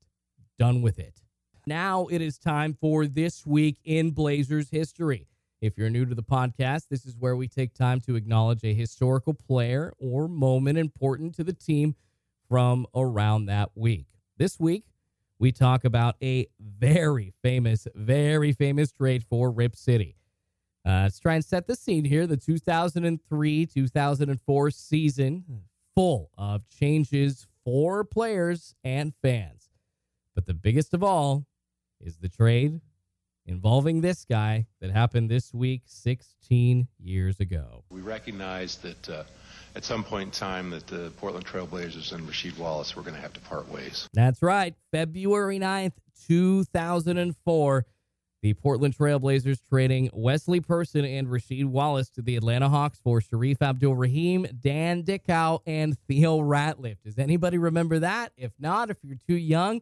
Done 0.60 0.82
with 0.82 1.00
it. 1.00 1.21
Now 1.68 2.08
it 2.08 2.22
is 2.22 2.40
time 2.40 2.76
for 2.80 3.06
this 3.06 3.46
week 3.46 3.78
in 3.84 4.12
Blazers 4.12 4.70
history. 4.72 5.28
If 5.62 5.78
you're 5.78 5.92
new 5.92 6.08
to 6.08 6.16
the 6.16 6.24
podcast, 6.24 6.88
this 6.90 7.06
is 7.06 7.16
where 7.16 7.36
we 7.36 7.48
take 7.48 7.76
time 7.76 8.02
to 8.02 8.16
acknowledge 8.16 8.64
a 8.64 8.74
historical 8.74 9.36
player 9.36 9.94
or 10.00 10.28
moment 10.28 10.80
important 10.80 11.36
to 11.36 11.44
the 11.44 11.54
team 11.54 11.96
from 12.50 12.88
around 12.96 13.46
that 13.46 13.70
week. 13.76 14.08
This 14.38 14.60
week, 14.60 14.86
we 15.38 15.52
talk 15.52 15.86
about 15.86 16.16
a 16.24 16.48
very 16.60 17.32
famous, 17.44 17.88
very 17.94 18.54
famous 18.54 18.92
trade 18.92 19.24
for 19.30 19.52
Rip 19.52 19.76
City. 19.76 20.16
Uh, 20.84 21.04
let's 21.04 21.20
try 21.20 21.36
and 21.36 21.46
set 21.46 21.68
the 21.68 21.76
scene 21.76 22.06
here. 22.06 22.26
The 22.26 22.38
2003 22.38 23.66
2004 23.68 24.72
season, 24.72 25.46
full 25.94 26.32
of 26.40 26.68
changes 26.70 27.46
for 27.64 28.04
players 28.04 28.74
and 28.84 29.14
fans. 29.22 29.70
But 30.34 30.48
the 30.48 30.56
biggest 30.56 30.96
of 30.96 31.04
all 31.04 31.46
is 32.04 32.18
the 32.18 32.30
trade 32.30 32.82
involving 33.46 34.02
this 34.02 34.26
guy 34.26 34.68
that 34.80 34.92
happened 34.92 35.30
this 35.30 35.54
week 35.54 35.82
16 35.86 36.88
years 37.00 37.40
ago. 37.40 37.84
We 37.90 38.02
recognize 38.02 38.78
that 38.78 39.10
uh, 39.10 39.24
at 39.76 39.84
some 39.84 40.04
point 40.04 40.28
in 40.28 40.32
time 40.32 40.70
that 40.72 40.88
the 40.88 41.12
Portland 41.18 41.46
Trailblazers 41.46 42.14
and 42.14 42.28
Rasheed 42.28 42.58
Wallace 42.58 42.96
were 42.96 43.02
going 43.02 43.16
to 43.16 43.22
have 43.22 43.34
to 43.34 43.40
part 43.42 43.68
ways. 43.70 44.08
That's 44.14 44.42
right. 44.42 44.76
February 44.92 45.60
9th, 45.60 45.94
2004. 46.28 47.86
The 48.44 48.56
Portland 48.56 48.98
Trailblazers 48.98 49.60
trading 49.70 50.10
Wesley 50.14 50.62
Person 50.62 51.06
and 51.06 51.28
Rasheed 51.28 51.66
Wallace 51.66 52.10
to 52.12 52.24
the 52.24 52.36
Atlanta 52.36 52.70
Hawks 52.70 53.00
for 53.04 53.22
Shareef 53.22 53.62
Abdur-Rahim, 53.62 54.48
Dan 54.60 55.04
Dickau, 55.04 55.60
and 55.68 55.96
Theo 56.08 56.40
Ratliff. 56.40 56.98
Does 57.06 57.20
anybody 57.20 57.60
remember 57.60 58.00
that? 58.00 58.32
If 58.38 58.52
not, 58.58 58.90
if 58.90 58.98
you're 59.04 59.20
too 59.28 59.36
young, 59.36 59.82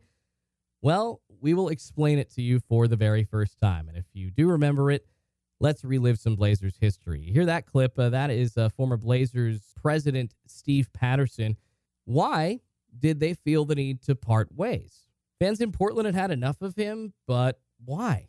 well, 0.82 1.22
we 1.42 1.54
will 1.54 1.70
explain 1.70 2.20
it 2.20 2.32
to 2.36 2.42
you 2.42 2.60
for 2.60 2.88
the 2.88 2.96
very 2.96 3.24
first 3.24 3.60
time. 3.60 3.88
And 3.88 3.98
if 3.98 4.06
you 4.14 4.30
do 4.30 4.50
remember 4.50 4.92
it, 4.92 5.06
let's 5.60 5.84
relive 5.84 6.20
some 6.20 6.36
Blazers 6.36 6.78
history. 6.80 7.22
You 7.22 7.34
hear 7.34 7.46
that 7.46 7.66
clip? 7.66 7.98
Uh, 7.98 8.10
that 8.10 8.30
is 8.30 8.58
uh, 8.58 8.70
former 8.70 8.98
Blazers 8.98 9.74
president 9.76 10.34
Steve 10.46 10.92
Patterson. 10.94 11.58
Why 12.06 12.60
did 12.98 13.20
they 13.20 13.34
feel 13.34 13.66
the 13.66 13.76
need 13.76 14.02
to 14.04 14.16
part 14.16 14.54
ways? 14.56 15.06
Fans 15.40 15.62
in 15.62 15.72
Portland 15.72 16.06
had 16.06 16.16
had 16.16 16.32
enough 16.32 16.62
of 16.62 16.76
him, 16.76 17.14
but 17.28 17.60
why? 17.86 18.28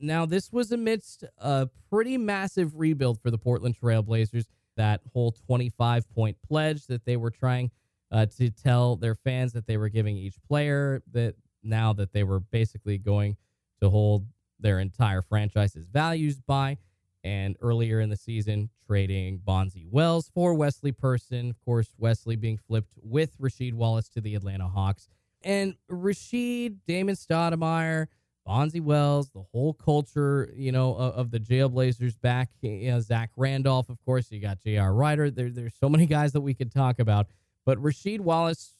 Now, 0.00 0.26
this 0.26 0.52
was 0.52 0.72
amidst 0.72 1.24
a 1.38 1.68
pretty 1.90 2.16
massive 2.16 2.78
rebuild 2.78 3.20
for 3.20 3.30
the 3.30 3.38
Portland 3.38 3.76
Trailblazers. 3.80 4.46
That 4.76 5.00
whole 5.12 5.32
25 5.32 6.08
point 6.14 6.36
pledge 6.46 6.86
that 6.86 7.04
they 7.04 7.16
were 7.16 7.32
trying 7.32 7.70
uh, 8.12 8.26
to 8.38 8.50
tell 8.50 8.96
their 8.96 9.16
fans 9.16 9.52
that 9.52 9.66
they 9.66 9.76
were 9.76 9.88
giving 9.88 10.16
each 10.16 10.36
player 10.46 11.02
that 11.12 11.34
now 11.62 11.92
that 11.92 12.12
they 12.12 12.24
were 12.24 12.40
basically 12.40 12.98
going 12.98 13.36
to 13.80 13.90
hold 13.90 14.26
their 14.58 14.78
entire 14.78 15.22
franchise's 15.22 15.86
values 15.86 16.40
by. 16.40 16.78
and 17.24 17.56
earlier 17.60 18.00
in 18.00 18.10
the 18.10 18.16
season, 18.16 18.70
trading 18.86 19.40
Bonzi 19.46 19.86
Wells 19.90 20.30
for 20.32 20.54
Wesley 20.54 20.92
Person. 20.92 21.50
Of 21.50 21.60
course, 21.64 21.92
Wesley 21.98 22.36
being 22.36 22.56
flipped 22.56 22.92
with 23.02 23.36
Rasheed 23.38 23.74
Wallace 23.74 24.08
to 24.10 24.20
the 24.20 24.36
Atlanta 24.36 24.68
Hawks. 24.68 25.08
And 25.42 25.74
Rasheed, 25.90 26.78
Damon 26.86 27.16
Stoudemire, 27.16 28.06
Bonzi 28.46 28.80
Wells, 28.80 29.30
the 29.30 29.42
whole 29.52 29.74
culture, 29.74 30.50
you 30.56 30.72
know, 30.72 30.94
of, 30.94 31.14
of 31.14 31.30
the 31.32 31.40
Jailblazers 31.40 32.18
back. 32.20 32.50
You 32.62 32.92
know, 32.92 33.00
Zach 33.00 33.30
Randolph, 33.36 33.88
of 33.90 33.98
course. 34.04 34.30
You 34.30 34.40
got 34.40 34.60
J.R. 34.60 34.94
Rider. 34.94 35.30
There, 35.30 35.50
there's 35.50 35.74
so 35.78 35.88
many 35.88 36.06
guys 36.06 36.32
that 36.32 36.40
we 36.40 36.54
could 36.54 36.72
talk 36.72 36.98
about. 36.98 37.26
But 37.66 37.78
Rasheed 37.78 38.20
Wallace 38.20 38.74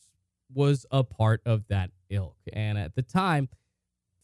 was 0.55 0.87
a 0.91 1.05
part 1.05 1.43
of 1.45 1.69
that 1.69 1.91
ilk. 2.11 2.37
And 2.53 2.79
at 2.79 2.95
the 2.95 3.03
time, 3.03 3.49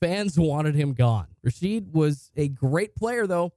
fans 0.01 0.39
wanted 0.39 0.75
him 0.75 0.93
gone. 0.93 1.29
Rasheed 1.47 1.93
was 1.93 2.31
a 2.37 2.49
great 2.49 2.95
player, 2.95 3.27
though. 3.27 3.53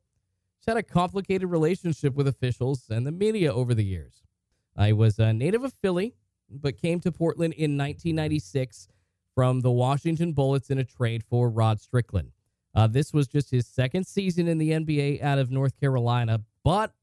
He's 0.58 0.66
had 0.68 0.78
a 0.78 0.84
complicated 0.84 1.50
relationship 1.50 2.16
with 2.16 2.28
officials 2.28 2.86
and 2.90 3.06
the 3.06 3.12
media 3.12 3.54
over 3.54 3.74
the 3.74 3.86
years. 3.86 4.24
I 4.76 4.94
was 4.94 5.20
a 5.20 5.34
native 5.34 5.63
of 5.63 5.74
Philly, 5.74 6.16
but 6.50 6.78
came 6.78 7.00
to 7.02 7.12
Portland 7.12 7.54
in 7.54 7.78
1996 7.78 8.88
from 9.36 9.62
the 9.62 9.72
Washington 9.72 10.34
Bullets 10.34 10.70
in 10.70 10.78
a 10.78 10.84
trade 10.84 11.24
for 11.30 11.50
Rod 11.50 11.80
Strickland. 11.80 12.32
Uh, 12.74 12.88
this 12.88 13.12
was 13.12 13.28
just 13.28 13.50
his 13.50 13.68
second 13.68 14.06
season 14.06 14.48
in 14.48 14.58
the 14.58 14.72
NBA 14.72 15.22
out 15.22 15.40
of 15.40 15.50
North 15.50 15.80
Carolina, 15.80 16.42
but 16.63 16.94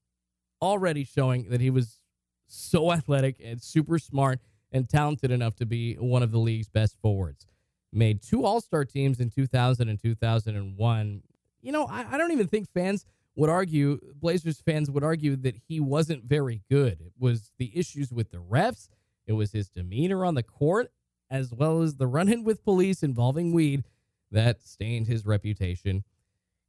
already 0.62 1.04
showing 1.04 1.48
that 1.50 1.60
he 1.60 1.70
was 1.70 2.00
so 2.46 2.92
athletic 2.92 3.40
and 3.44 3.60
super 3.60 3.98
smart 3.98 4.40
and 4.74 4.88
talented 4.88 5.30
enough 5.30 5.54
to 5.54 5.64
be 5.64 5.94
one 5.94 6.22
of 6.22 6.32
the 6.32 6.38
league's 6.38 6.68
best 6.68 6.96
forwards. 7.00 7.46
Made 7.92 8.20
two 8.20 8.44
All 8.44 8.60
Star 8.60 8.84
teams 8.84 9.20
in 9.20 9.30
2000 9.30 9.88
and 9.88 9.98
2001. 9.98 11.22
You 11.62 11.72
know, 11.72 11.86
I, 11.86 12.04
I 12.10 12.18
don't 12.18 12.32
even 12.32 12.48
think 12.48 12.68
fans 12.74 13.06
would 13.36 13.48
argue, 13.48 14.00
Blazers 14.16 14.60
fans 14.60 14.90
would 14.90 15.04
argue 15.04 15.36
that 15.36 15.54
he 15.68 15.78
wasn't 15.80 16.24
very 16.24 16.62
good. 16.68 17.00
It 17.00 17.12
was 17.18 17.52
the 17.58 17.70
issues 17.74 18.12
with 18.12 18.32
the 18.32 18.38
refs, 18.38 18.88
it 19.26 19.32
was 19.32 19.52
his 19.52 19.68
demeanor 19.68 20.24
on 20.24 20.34
the 20.34 20.42
court, 20.42 20.90
as 21.30 21.52
well 21.52 21.80
as 21.80 21.96
the 21.96 22.06
run 22.06 22.28
in 22.28 22.44
with 22.44 22.64
police 22.64 23.02
involving 23.02 23.52
weed 23.52 23.84
that 24.30 24.60
stained 24.60 25.06
his 25.06 25.24
reputation 25.24 26.04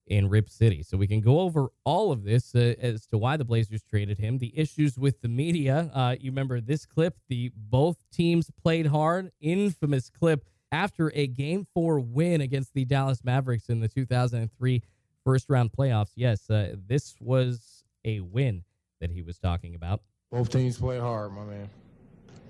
in 0.08 0.30
Rip 0.30 0.50
City. 0.50 0.84
So 0.84 0.98
we 0.98 1.08
can 1.08 1.22
go 1.22 1.40
over 1.40 1.70
all 1.84 2.12
of 2.12 2.24
this 2.24 2.54
uh, 2.56 2.76
as 2.80 3.06
to 3.08 3.18
why 3.18 3.38
the 3.38 3.46
Blazers 3.46 3.84
traded 3.84 4.20
him, 4.20 4.38
the 4.38 4.58
issues 4.58 4.98
with 4.98 5.22
the 5.22 5.28
media. 5.28 5.90
Uh, 5.94 6.16
you 6.20 6.32
remember 6.32 6.62
this 6.62 6.86
clip, 6.86 7.18
the 7.28 7.52
both 7.56 7.98
teams 8.12 8.52
played 8.62 8.88
hard, 8.88 9.32
infamous 9.40 10.10
clip 10.10 10.46
after 10.72 11.12
a 11.16 11.28
game 11.28 11.66
four 11.74 12.00
win 12.00 12.42
against 12.42 12.74
the 12.74 12.86
Dallas 12.86 13.24
Mavericks 13.24 13.70
in 13.70 13.80
the 13.80 13.88
2003 13.88 14.84
first 15.24 15.50
round 15.50 15.72
playoffs. 15.72 16.12
Yes, 16.16 16.50
uh, 16.50 16.76
this 16.88 17.16
was 17.20 17.84
a 18.04 18.20
win 18.20 18.64
that 19.02 19.12
he 19.12 19.22
was 19.22 19.40
talking 19.40 19.76
about. 19.76 20.02
Both 20.32 20.50
teams 20.50 20.78
play 20.78 21.00
hard, 21.00 21.32
my 21.34 21.46
man. 21.46 21.70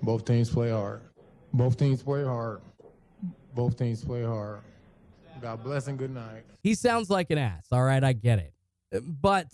Both 0.02 0.24
teams 0.24 0.50
play 0.50 0.70
hard. 0.70 1.00
Both 1.52 1.78
teams 1.78 2.02
play 2.02 2.24
hard. 2.24 2.60
Both 3.54 3.78
teams 3.78 4.04
play 4.04 4.22
hard. 4.22 4.60
God 5.40 5.62
bless 5.62 5.86
and 5.88 5.98
good 5.98 6.10
night. 6.12 6.44
He 6.62 6.74
sounds 6.74 7.10
like 7.10 7.30
an 7.30 7.38
ass. 7.38 7.66
All 7.72 7.82
right, 7.82 8.02
I 8.02 8.12
get 8.12 8.38
it. 8.38 8.52
But 9.20 9.46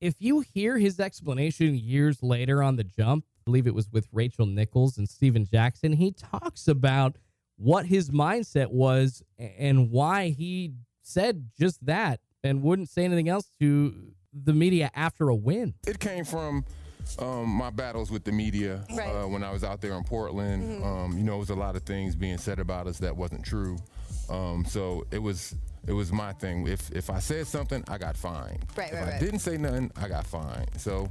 if 0.00 0.14
you 0.18 0.40
hear 0.40 0.78
his 0.78 1.00
explanation 1.00 1.74
years 1.74 2.22
later 2.22 2.62
on 2.62 2.76
the 2.76 2.84
jump, 2.84 3.24
I 3.36 3.40
believe 3.44 3.66
it 3.66 3.74
was 3.74 3.90
with 3.90 4.06
Rachel 4.12 4.46
Nichols 4.46 4.98
and 4.98 5.08
Stephen 5.08 5.46
Jackson, 5.46 5.92
he 5.94 6.12
talks 6.12 6.68
about 6.68 7.16
what 7.56 7.86
his 7.86 8.10
mindset 8.10 8.70
was 8.70 9.22
and 9.38 9.90
why 9.90 10.28
he 10.30 10.72
said 11.02 11.48
just 11.58 11.84
that 11.86 12.20
and 12.44 12.62
wouldn't 12.62 12.88
say 12.88 13.04
anything 13.04 13.28
else 13.28 13.50
to 13.60 14.12
the 14.32 14.52
media 14.52 14.90
after 14.94 15.28
a 15.28 15.34
win. 15.34 15.74
It 15.86 15.98
came 16.00 16.24
from 16.24 16.64
um, 17.18 17.48
my 17.48 17.70
battles 17.70 18.10
with 18.10 18.24
the 18.24 18.32
media 18.32 18.84
Right. 18.96 19.08
uh, 19.08 19.26
when 19.26 19.42
I 19.42 19.50
was 19.50 19.64
out 19.64 19.80
there 19.80 19.94
in 19.94 20.04
Portland. 20.04 20.62
Mhm. 20.80 20.84
Um, 20.84 21.18
you 21.18 21.24
know, 21.24 21.36
it 21.36 21.40
was 21.40 21.50
a 21.50 21.54
lot 21.54 21.76
of 21.76 21.82
things 21.82 22.14
being 22.16 22.38
said 22.38 22.58
about 22.58 22.86
us 22.86 22.98
that 22.98 23.16
wasn't 23.16 23.44
true. 23.44 23.76
Um, 24.32 24.64
so 24.64 25.06
it 25.10 25.18
was 25.18 25.54
it 25.86 25.92
was 25.92 26.10
my 26.10 26.32
thing. 26.32 26.66
If 26.66 26.90
if 26.92 27.10
I 27.10 27.18
said 27.18 27.46
something, 27.46 27.84
I 27.88 27.98
got 27.98 28.16
fined. 28.16 28.64
Right, 28.76 28.88
if 28.88 28.94
right, 28.94 29.02
I 29.02 29.10
right. 29.12 29.20
didn't 29.20 29.40
say 29.40 29.58
nothing, 29.58 29.90
I 30.00 30.08
got 30.08 30.26
fined. 30.26 30.68
So 30.78 31.10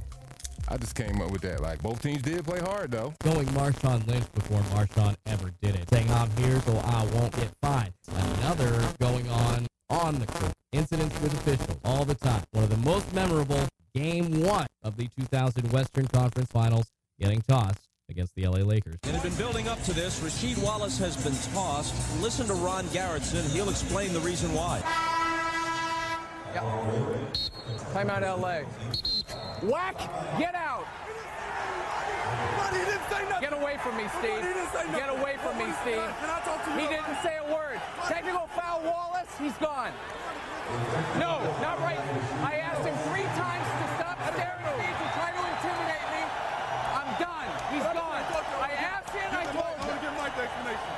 I 0.68 0.76
just 0.76 0.96
came 0.96 1.20
up 1.20 1.30
with 1.30 1.42
that. 1.42 1.60
Like 1.60 1.80
both 1.82 2.02
teams 2.02 2.22
did 2.22 2.44
play 2.44 2.58
hard 2.58 2.90
though. 2.90 3.14
Going 3.22 3.46
Marshawn 3.48 4.04
Lynch 4.08 4.26
before 4.34 4.58
Marshawn 4.74 5.14
ever 5.26 5.52
did 5.62 5.76
it, 5.76 5.88
saying 5.90 6.10
I'm 6.10 6.30
here 6.36 6.60
so 6.62 6.76
I 6.78 7.04
won't 7.14 7.34
get 7.36 7.50
fined. 7.62 7.92
Another 8.12 8.88
going 9.00 9.28
on 9.28 9.66
on 9.88 10.18
the 10.18 10.26
court. 10.26 10.52
Incidents 10.72 11.20
with 11.20 11.32
officials 11.34 11.78
all 11.84 12.04
the 12.04 12.14
time. 12.14 12.42
One 12.52 12.64
of 12.64 12.70
the 12.70 12.78
most 12.78 13.12
memorable, 13.14 13.68
game 13.94 14.42
one 14.42 14.66
of 14.82 14.96
the 14.96 15.06
2000 15.16 15.70
Western 15.70 16.08
Conference 16.08 16.50
Finals, 16.50 16.86
getting 17.20 17.42
tossed 17.42 17.91
against 18.12 18.34
the 18.36 18.46
LA 18.46 18.58
Lakers. 18.58 18.96
And 19.02 19.16
It 19.16 19.20
had 19.20 19.22
been 19.22 19.34
building 19.34 19.66
up 19.66 19.82
to 19.84 19.92
this. 19.92 20.20
Rasheed 20.20 20.62
Wallace 20.62 20.98
has 20.98 21.16
been 21.16 21.34
tossed. 21.52 21.94
Listen 22.22 22.46
to 22.46 22.54
Ron 22.54 22.84
Garretson. 22.94 23.42
He'll 23.50 23.70
explain 23.70 24.12
the 24.12 24.20
reason 24.20 24.52
why. 24.54 24.80
Timeout 27.92 28.22
LA. 28.22 28.62
Whack! 29.68 29.96
Get 30.38 30.54
out! 30.54 30.86
Get 33.40 33.52
away 33.52 33.76
from 33.82 33.96
me, 33.96 34.04
Steve. 34.20 34.40
Get 34.94 35.08
away 35.08 35.36
from 35.42 35.58
me, 35.58 35.72
Steve. 35.82 36.04
He 36.78 36.86
didn't 36.86 37.16
say 37.22 37.36
a 37.40 37.46
word. 37.52 37.80
Technical 38.06 38.46
foul, 38.54 38.82
Wallace. 38.84 39.32
He's 39.38 39.56
gone. 39.58 39.92
No, 41.18 41.42
not 41.60 41.80
right. 41.80 42.00
I 42.44 42.62
asked 42.62 42.86
him 42.86 42.94
three 43.10 43.26
times 43.36 43.66
to 43.66 43.86
stop 43.98 44.16
staring 44.32 44.64
at 44.64 44.76
me 44.78 44.88
to 44.88 45.06
try 45.12 45.30
to 45.34 45.42
intimidate 45.42 46.06
me. 46.16 46.22
I'm 46.96 47.10
done. 47.18 47.48
He's 47.74 47.86
gone. 47.92 48.22
I 48.62 48.72
asked 48.78 49.10
him. 49.10 49.28
I 49.32 49.44
told 49.52 49.76
him. 49.76 49.92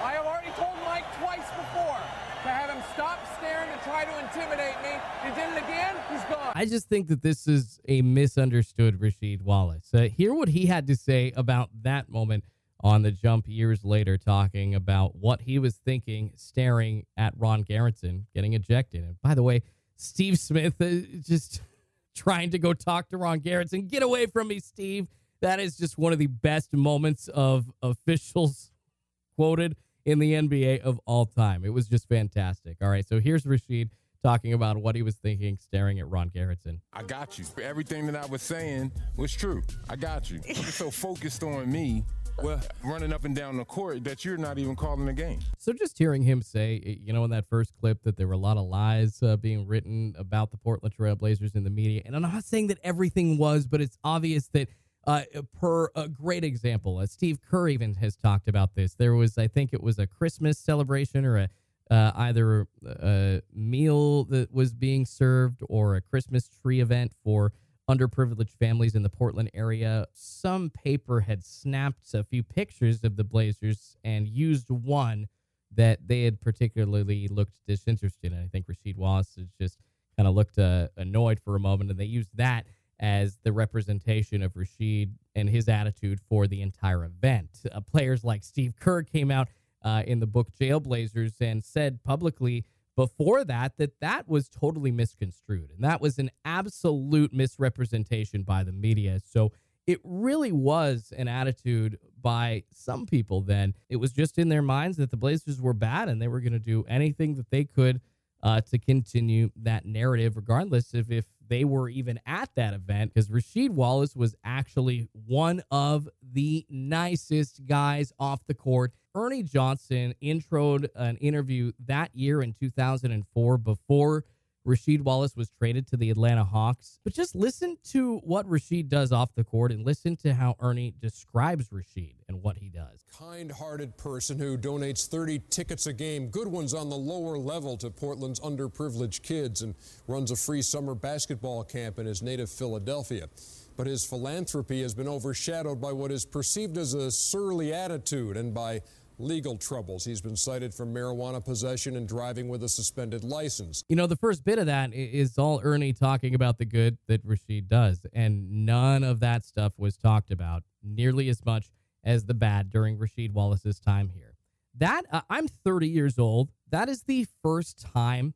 I 0.04 0.12
have 0.14 0.26
already 0.26 0.52
told 0.54 0.76
Mike 0.84 1.08
twice 1.18 1.48
before 1.56 1.98
to 2.44 2.48
have 2.52 2.70
him 2.70 2.82
stop 2.92 3.18
staring 3.40 3.68
and 3.72 3.80
try 3.82 4.04
to 4.04 4.14
intimidate 4.34 4.82
me. 4.82 4.90
He 5.22 5.28
did 5.30 5.52
it 5.52 5.62
again. 5.64 5.96
He's 6.10 6.24
gone. 6.24 6.52
I 6.54 6.64
just 6.64 6.88
think 6.88 7.08
that 7.08 7.22
this 7.22 7.46
is 7.46 7.80
a 7.86 8.02
misunderstood 8.02 9.00
Rasheed 9.00 9.42
Wallace. 9.42 9.88
Uh, 9.92 10.02
hear 10.02 10.34
what 10.34 10.48
he 10.48 10.66
had 10.66 10.86
to 10.88 10.96
say 10.96 11.32
about 11.36 11.70
that 11.82 12.08
moment 12.08 12.44
on 12.80 13.02
the 13.02 13.12
jump 13.12 13.46
years 13.48 13.84
later, 13.84 14.18
talking 14.18 14.74
about 14.74 15.16
what 15.16 15.42
he 15.42 15.58
was 15.58 15.76
thinking, 15.76 16.32
staring 16.36 17.06
at 17.16 17.32
Ron 17.36 17.64
Garretson 17.64 18.24
getting 18.34 18.52
ejected. 18.54 19.04
And 19.04 19.20
by 19.22 19.34
the 19.34 19.42
way, 19.42 19.62
Steve 19.96 20.38
Smith 20.38 20.80
uh, 20.80 21.18
just 21.26 21.62
trying 22.14 22.50
to 22.50 22.58
go 22.58 22.74
talk 22.74 23.08
to 23.10 23.16
Ron 23.16 23.40
Garretson. 23.40 23.88
Get 23.88 24.02
away 24.02 24.26
from 24.26 24.48
me, 24.48 24.58
Steve. 24.58 25.06
That 25.40 25.60
is 25.60 25.76
just 25.76 25.96
one 25.96 26.12
of 26.12 26.18
the 26.18 26.26
best 26.26 26.72
moments 26.72 27.28
of 27.28 27.70
officials 27.82 28.72
quoted 29.36 29.76
in 30.04 30.18
the 30.18 30.34
NBA 30.34 30.80
of 30.80 31.00
all 31.06 31.26
time. 31.26 31.64
It 31.64 31.72
was 31.72 31.88
just 31.88 32.08
fantastic. 32.08 32.78
All 32.82 32.88
right, 32.88 33.06
so 33.06 33.20
here's 33.20 33.44
Rasheed 33.44 33.90
talking 34.24 34.54
about 34.54 34.78
what 34.78 34.96
he 34.96 35.02
was 35.02 35.16
thinking, 35.16 35.58
staring 35.60 36.00
at 36.00 36.08
Ron 36.08 36.30
Garretson. 36.30 36.80
I 36.94 37.02
got 37.02 37.38
you. 37.38 37.44
Everything 37.62 38.06
that 38.06 38.16
I 38.16 38.24
was 38.24 38.40
saying 38.40 38.90
was 39.16 39.32
true. 39.32 39.62
I 39.90 39.96
got 39.96 40.30
you. 40.30 40.40
You're 40.46 40.64
so 40.64 40.90
focused 40.90 41.42
on 41.42 41.70
me, 41.70 42.04
well, 42.42 42.60
running 42.82 43.12
up 43.12 43.24
and 43.26 43.36
down 43.36 43.58
the 43.58 43.66
court 43.66 44.02
that 44.04 44.24
you're 44.24 44.38
not 44.38 44.58
even 44.58 44.76
calling 44.76 45.04
the 45.04 45.12
game. 45.12 45.40
So 45.58 45.74
just 45.74 45.98
hearing 45.98 46.22
him 46.22 46.40
say, 46.40 46.98
you 47.04 47.12
know, 47.12 47.22
in 47.24 47.30
that 47.32 47.44
first 47.50 47.74
clip, 47.78 48.02
that 48.04 48.16
there 48.16 48.26
were 48.26 48.32
a 48.32 48.38
lot 48.38 48.56
of 48.56 48.64
lies 48.64 49.22
uh, 49.22 49.36
being 49.36 49.66
written 49.66 50.14
about 50.18 50.50
the 50.50 50.56
Portland 50.56 50.94
Trail 50.94 51.16
Blazers 51.16 51.54
in 51.54 51.62
the 51.62 51.70
media, 51.70 52.00
and 52.06 52.16
I'm 52.16 52.22
not 52.22 52.44
saying 52.44 52.68
that 52.68 52.78
everything 52.82 53.36
was, 53.36 53.66
but 53.66 53.80
it's 53.80 53.98
obvious 54.02 54.48
that. 54.48 54.68
Uh, 55.06 55.20
per 55.60 55.90
a 55.96 56.08
great 56.08 56.44
example, 56.44 56.96
uh, 56.96 57.04
Steve 57.04 57.38
Kerr 57.42 57.68
even 57.68 57.92
has 57.96 58.16
talked 58.16 58.48
about 58.48 58.74
this. 58.74 58.94
There 58.94 59.14
was, 59.14 59.36
I 59.36 59.48
think, 59.48 59.74
it 59.74 59.82
was 59.82 59.98
a 59.98 60.06
Christmas 60.06 60.58
celebration 60.58 61.26
or 61.26 61.36
a 61.36 61.50
uh, 61.90 62.12
either 62.16 62.66
a 62.84 63.42
meal 63.52 64.24
that 64.24 64.52
was 64.52 64.72
being 64.72 65.04
served 65.04 65.62
or 65.68 65.96
a 65.96 66.00
Christmas 66.00 66.48
tree 66.48 66.80
event 66.80 67.12
for 67.22 67.52
underprivileged 67.88 68.56
families 68.58 68.94
in 68.94 69.02
the 69.02 69.10
Portland 69.10 69.50
area. 69.52 70.06
Some 70.14 70.70
paper 70.70 71.20
had 71.20 71.44
snapped 71.44 72.14
a 72.14 72.24
few 72.24 72.42
pictures 72.42 73.04
of 73.04 73.16
the 73.16 73.24
Blazers 73.24 73.96
and 74.02 74.26
used 74.26 74.70
one 74.70 75.28
that 75.74 76.06
they 76.06 76.22
had 76.24 76.40
particularly 76.40 77.28
looked 77.28 77.60
disinterested 77.66 78.32
in. 78.32 78.42
I 78.42 78.46
think 78.46 78.66
Rasheed 78.66 78.96
Wallace 78.96 79.34
has 79.36 79.48
just 79.60 79.78
kind 80.16 80.28
of 80.28 80.34
looked 80.34 80.58
uh, 80.58 80.88
annoyed 80.96 81.40
for 81.44 81.56
a 81.56 81.60
moment, 81.60 81.90
and 81.90 81.98
they 81.98 82.04
used 82.04 82.30
that 82.34 82.66
as 83.00 83.38
the 83.42 83.52
representation 83.52 84.42
of 84.42 84.54
Rasheed 84.54 85.10
and 85.34 85.50
his 85.50 85.68
attitude 85.68 86.20
for 86.28 86.46
the 86.46 86.62
entire 86.62 87.04
event. 87.04 87.50
Uh, 87.70 87.80
players 87.80 88.22
like 88.24 88.44
Steve 88.44 88.74
Kerr 88.78 89.02
came 89.02 89.30
out 89.30 89.48
uh, 89.84 90.02
in 90.06 90.20
the 90.20 90.26
book 90.26 90.48
Jailblazers 90.58 91.40
and 91.40 91.64
said 91.64 92.02
publicly 92.02 92.64
before 92.96 93.44
that 93.44 93.76
that 93.76 94.00
that 94.00 94.28
was 94.28 94.48
totally 94.48 94.90
misconstrued 94.90 95.70
and 95.70 95.84
that 95.84 96.00
was 96.00 96.18
an 96.18 96.30
absolute 96.44 97.32
misrepresentation 97.32 98.42
by 98.42 98.64
the 98.64 98.72
media. 98.72 99.20
So 99.24 99.52
it 99.86 100.00
really 100.02 100.52
was 100.52 101.12
an 101.16 101.28
attitude 101.28 101.98
by 102.20 102.64
some 102.72 103.04
people 103.04 103.42
then. 103.42 103.74
It 103.90 103.96
was 103.96 104.12
just 104.12 104.38
in 104.38 104.48
their 104.48 104.62
minds 104.62 104.96
that 104.96 105.10
the 105.10 105.16
Blazers 105.16 105.60
were 105.60 105.74
bad 105.74 106.08
and 106.08 106.22
they 106.22 106.28
were 106.28 106.40
going 106.40 106.54
to 106.54 106.58
do 106.58 106.84
anything 106.88 107.34
that 107.34 107.50
they 107.50 107.64
could 107.64 108.00
uh, 108.42 108.60
to 108.60 108.78
continue 108.78 109.50
that 109.56 109.84
narrative, 109.84 110.36
regardless 110.36 110.94
of 110.94 111.10
if 111.10 111.26
they 111.48 111.64
were 111.64 111.88
even 111.88 112.20
at 112.26 112.50
that 112.56 112.74
event 112.74 113.12
because 113.12 113.28
Rasheed 113.28 113.70
Wallace 113.70 114.16
was 114.16 114.34
actually 114.44 115.08
one 115.26 115.62
of 115.70 116.08
the 116.22 116.66
nicest 116.68 117.66
guys 117.66 118.12
off 118.18 118.40
the 118.46 118.54
court. 118.54 118.92
Ernie 119.14 119.42
Johnson 119.42 120.14
introed 120.22 120.88
an 120.96 121.16
interview 121.18 121.72
that 121.86 122.10
year 122.14 122.42
in 122.42 122.52
2004 122.52 123.58
before 123.58 124.24
Rasheed 124.66 125.02
Wallace 125.02 125.36
was 125.36 125.50
traded 125.50 125.86
to 125.88 125.96
the 125.96 126.10
Atlanta 126.10 126.44
Hawks. 126.44 126.98
But 127.04 127.12
just 127.12 127.34
listen 127.34 127.76
to 127.90 128.18
what 128.18 128.46
Rasheed 128.46 128.88
does 128.88 129.12
off 129.12 129.34
the 129.34 129.44
court 129.44 129.72
and 129.72 129.84
listen 129.84 130.16
to 130.18 130.34
how 130.34 130.56
Ernie 130.60 130.94
describes 131.00 131.68
Rasheed 131.68 132.14
and 132.28 132.42
what 132.42 132.56
he 132.56 132.70
does. 132.70 133.04
Kind 133.18 133.52
hearted 133.52 133.96
person 133.98 134.38
who 134.38 134.56
donates 134.56 135.06
30 135.06 135.40
tickets 135.50 135.86
a 135.86 135.92
game, 135.92 136.28
good 136.28 136.48
ones 136.48 136.72
on 136.72 136.88
the 136.88 136.96
lower 136.96 137.36
level 137.36 137.76
to 137.78 137.90
Portland's 137.90 138.40
underprivileged 138.40 139.22
kids, 139.22 139.62
and 139.62 139.74
runs 140.08 140.30
a 140.30 140.36
free 140.36 140.62
summer 140.62 140.94
basketball 140.94 141.62
camp 141.64 141.98
in 141.98 142.06
his 142.06 142.22
native 142.22 142.50
Philadelphia. 142.50 143.28
But 143.76 143.86
his 143.86 144.04
philanthropy 144.04 144.82
has 144.82 144.94
been 144.94 145.08
overshadowed 145.08 145.80
by 145.80 145.92
what 145.92 146.10
is 146.10 146.24
perceived 146.24 146.78
as 146.78 146.94
a 146.94 147.10
surly 147.10 147.74
attitude 147.74 148.36
and 148.36 148.54
by 148.54 148.82
legal 149.18 149.56
troubles. 149.56 150.04
He's 150.04 150.20
been 150.20 150.36
cited 150.36 150.74
for 150.74 150.86
marijuana 150.86 151.44
possession 151.44 151.96
and 151.96 152.08
driving 152.08 152.48
with 152.48 152.62
a 152.62 152.68
suspended 152.68 153.24
license. 153.24 153.82
You 153.88 153.96
know, 153.96 154.06
the 154.06 154.16
first 154.16 154.44
bit 154.44 154.58
of 154.58 154.66
that 154.66 154.92
is 154.92 155.38
all 155.38 155.60
Ernie 155.62 155.92
talking 155.92 156.34
about 156.34 156.58
the 156.58 156.64
good 156.64 156.98
that 157.06 157.26
Rasheed 157.26 157.68
does, 157.68 158.04
and 158.12 158.66
none 158.66 159.04
of 159.04 159.20
that 159.20 159.44
stuff 159.44 159.72
was 159.76 159.96
talked 159.96 160.30
about 160.30 160.62
nearly 160.82 161.28
as 161.28 161.44
much 161.44 161.70
as 162.02 162.26
the 162.26 162.34
bad 162.34 162.70
during 162.70 162.98
Rasheed 162.98 163.32
Wallace's 163.32 163.80
time 163.80 164.10
here. 164.14 164.34
That 164.76 165.04
uh, 165.10 165.22
I'm 165.30 165.48
30 165.48 165.88
years 165.88 166.18
old. 166.18 166.50
That 166.70 166.88
is 166.88 167.02
the 167.02 167.26
first 167.42 167.86
time 167.94 168.34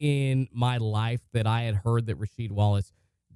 in 0.00 0.48
my 0.52 0.78
life 0.78 1.20
that 1.32 1.46
I 1.46 1.62
had 1.62 1.76
heard 1.76 2.06
that 2.06 2.18
Rasheed 2.18 2.50
Wallace 2.50 2.92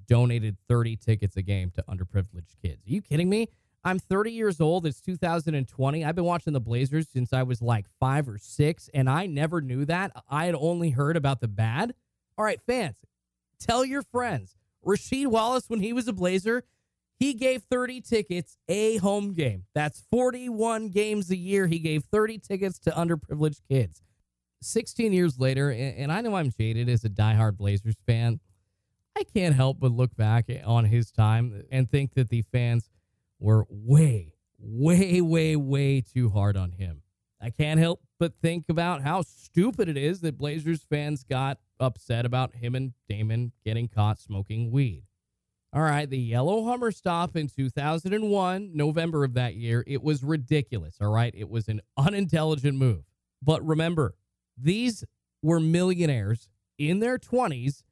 donated 0.06 0.56
30 0.68 0.96
tickets 0.96 1.36
a 1.36 1.42
game 1.42 1.70
to 1.70 1.82
underprivileged 1.82 2.56
kids. 2.60 2.86
Are 2.86 2.90
you 2.90 3.02
kidding 3.02 3.28
me? 3.28 3.48
I'm 3.84 3.98
30 3.98 4.32
years 4.32 4.60
old. 4.60 4.86
It's 4.86 5.00
2020. 5.02 6.04
I've 6.04 6.14
been 6.14 6.24
watching 6.24 6.54
the 6.54 6.60
Blazers 6.60 7.06
since 7.12 7.32
I 7.32 7.42
was 7.42 7.60
like 7.60 7.86
five 8.00 8.28
or 8.28 8.38
six, 8.38 8.88
and 8.94 9.10
I 9.10 9.26
never 9.26 9.60
knew 9.60 9.84
that. 9.84 10.12
I 10.28 10.46
had 10.46 10.54
only 10.54 10.90
heard 10.90 11.16
about 11.16 11.40
the 11.40 11.48
bad. 11.48 11.94
All 12.38 12.44
right, 12.44 12.60
fans, 12.66 12.96
tell 13.60 13.84
your 13.84 14.02
friends. 14.02 14.56
Rasheed 14.84 15.26
Wallace, 15.26 15.68
when 15.68 15.80
he 15.80 15.92
was 15.92 16.08
a 16.08 16.12
Blazer, 16.12 16.64
he 17.18 17.34
gave 17.34 17.62
30 17.70 18.00
tickets 18.00 18.56
a 18.68 18.96
home 18.96 19.34
game. 19.34 19.64
That's 19.74 20.02
41 20.10 20.88
games 20.88 21.30
a 21.30 21.36
year. 21.36 21.66
He 21.66 21.78
gave 21.78 22.04
30 22.04 22.38
tickets 22.38 22.78
to 22.80 22.90
underprivileged 22.90 23.60
kids. 23.68 24.02
16 24.62 25.12
years 25.12 25.38
later, 25.38 25.70
and 25.70 26.10
I 26.10 26.22
know 26.22 26.36
I'm 26.36 26.50
jaded 26.50 26.88
as 26.88 27.04
a 27.04 27.10
diehard 27.10 27.58
Blazers 27.58 27.96
fan, 28.06 28.40
I 29.16 29.24
can't 29.24 29.54
help 29.54 29.78
but 29.78 29.92
look 29.92 30.16
back 30.16 30.46
on 30.64 30.86
his 30.86 31.10
time 31.10 31.64
and 31.70 31.88
think 31.88 32.14
that 32.14 32.30
the 32.30 32.42
fans 32.50 32.88
were 33.38 33.66
way, 33.68 34.34
way, 34.58 35.20
way, 35.20 35.56
way 35.56 36.00
too 36.00 36.30
hard 36.30 36.56
on 36.56 36.72
him. 36.72 37.02
I 37.40 37.50
can't 37.50 37.78
help 37.78 38.00
but 38.18 38.32
think 38.40 38.66
about 38.70 39.02
how 39.02 39.22
stupid 39.22 39.88
it 39.88 39.96
is 39.96 40.20
that 40.20 40.38
Blazers 40.38 40.82
fans 40.82 41.24
got 41.24 41.58
upset 41.78 42.24
about 42.24 42.54
him 42.54 42.74
and 42.74 42.92
Damon 43.08 43.52
getting 43.64 43.88
caught 43.88 44.18
smoking 44.18 44.70
weed. 44.70 45.04
All 45.74 45.82
right, 45.82 46.08
the 46.08 46.18
yellow 46.18 46.64
Hummer 46.64 46.92
stop 46.92 47.36
in 47.36 47.48
2001, 47.48 48.70
November 48.74 49.24
of 49.24 49.34
that 49.34 49.56
year, 49.56 49.82
it 49.86 50.02
was 50.02 50.22
ridiculous. 50.22 50.98
All 51.00 51.10
right, 51.10 51.34
it 51.36 51.50
was 51.50 51.68
an 51.68 51.80
unintelligent 51.96 52.78
move. 52.78 53.02
But 53.42 53.66
remember, 53.66 54.14
these 54.56 55.04
were 55.42 55.58
millionaires 55.58 56.48
in 56.78 57.00
their 57.00 57.18
20s 57.18 57.82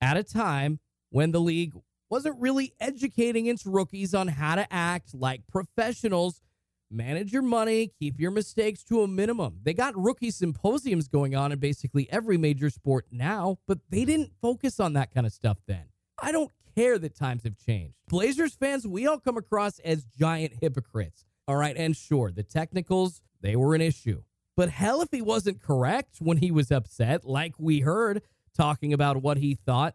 at 0.00 0.16
a 0.16 0.22
time 0.22 0.78
when 1.10 1.32
the 1.32 1.40
league 1.40 1.74
wasn't 2.12 2.38
really 2.38 2.74
educating 2.78 3.46
its 3.46 3.64
rookies 3.64 4.12
on 4.12 4.28
how 4.28 4.54
to 4.54 4.70
act 4.70 5.14
like 5.14 5.40
professionals. 5.46 6.42
Manage 6.90 7.32
your 7.32 7.40
money, 7.40 7.90
keep 7.98 8.20
your 8.20 8.30
mistakes 8.30 8.84
to 8.84 9.00
a 9.00 9.08
minimum. 9.08 9.60
They 9.62 9.72
got 9.72 9.96
rookie 9.96 10.30
symposiums 10.30 11.08
going 11.08 11.34
on 11.34 11.52
in 11.52 11.58
basically 11.58 12.12
every 12.12 12.36
major 12.36 12.68
sport 12.68 13.06
now, 13.10 13.56
but 13.66 13.78
they 13.88 14.04
didn't 14.04 14.30
focus 14.42 14.78
on 14.78 14.92
that 14.92 15.10
kind 15.14 15.26
of 15.26 15.32
stuff 15.32 15.56
then. 15.66 15.84
I 16.20 16.32
don't 16.32 16.50
care 16.76 16.98
that 16.98 17.16
times 17.16 17.44
have 17.44 17.56
changed. 17.56 17.94
Blazers 18.10 18.56
fans, 18.56 18.86
we 18.86 19.06
all 19.06 19.18
come 19.18 19.38
across 19.38 19.78
as 19.78 20.04
giant 20.04 20.52
hypocrites. 20.60 21.24
All 21.48 21.56
right, 21.56 21.74
and 21.78 21.96
sure, 21.96 22.30
the 22.30 22.42
technicals, 22.42 23.22
they 23.40 23.56
were 23.56 23.74
an 23.74 23.80
issue. 23.80 24.22
But 24.54 24.68
hell, 24.68 25.00
if 25.00 25.08
he 25.10 25.22
wasn't 25.22 25.62
correct 25.62 26.16
when 26.18 26.36
he 26.36 26.50
was 26.50 26.70
upset, 26.70 27.24
like 27.24 27.54
we 27.58 27.80
heard 27.80 28.20
talking 28.54 28.92
about 28.92 29.22
what 29.22 29.38
he 29.38 29.54
thought, 29.54 29.94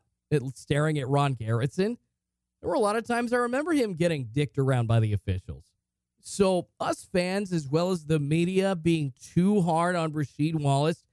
staring 0.55 0.97
at 0.97 1.07
Ron 1.07 1.35
Garretson, 1.35 1.97
there 2.61 2.69
were 2.69 2.75
a 2.75 2.79
lot 2.79 2.95
of 2.95 3.05
times 3.05 3.33
I 3.33 3.37
remember 3.37 3.73
him 3.73 3.93
getting 3.93 4.25
dicked 4.31 4.57
around 4.57 4.87
by 4.87 4.99
the 4.99 5.13
officials. 5.13 5.65
So, 6.19 6.67
us 6.79 7.07
fans, 7.11 7.53
as 7.53 7.69
well 7.69 7.91
as 7.91 8.05
the 8.05 8.19
media, 8.19 8.75
being 8.75 9.13
too 9.33 9.61
hard 9.61 9.95
on 9.95 10.11
Rasheed 10.11 10.55
Wallace, 10.55 11.05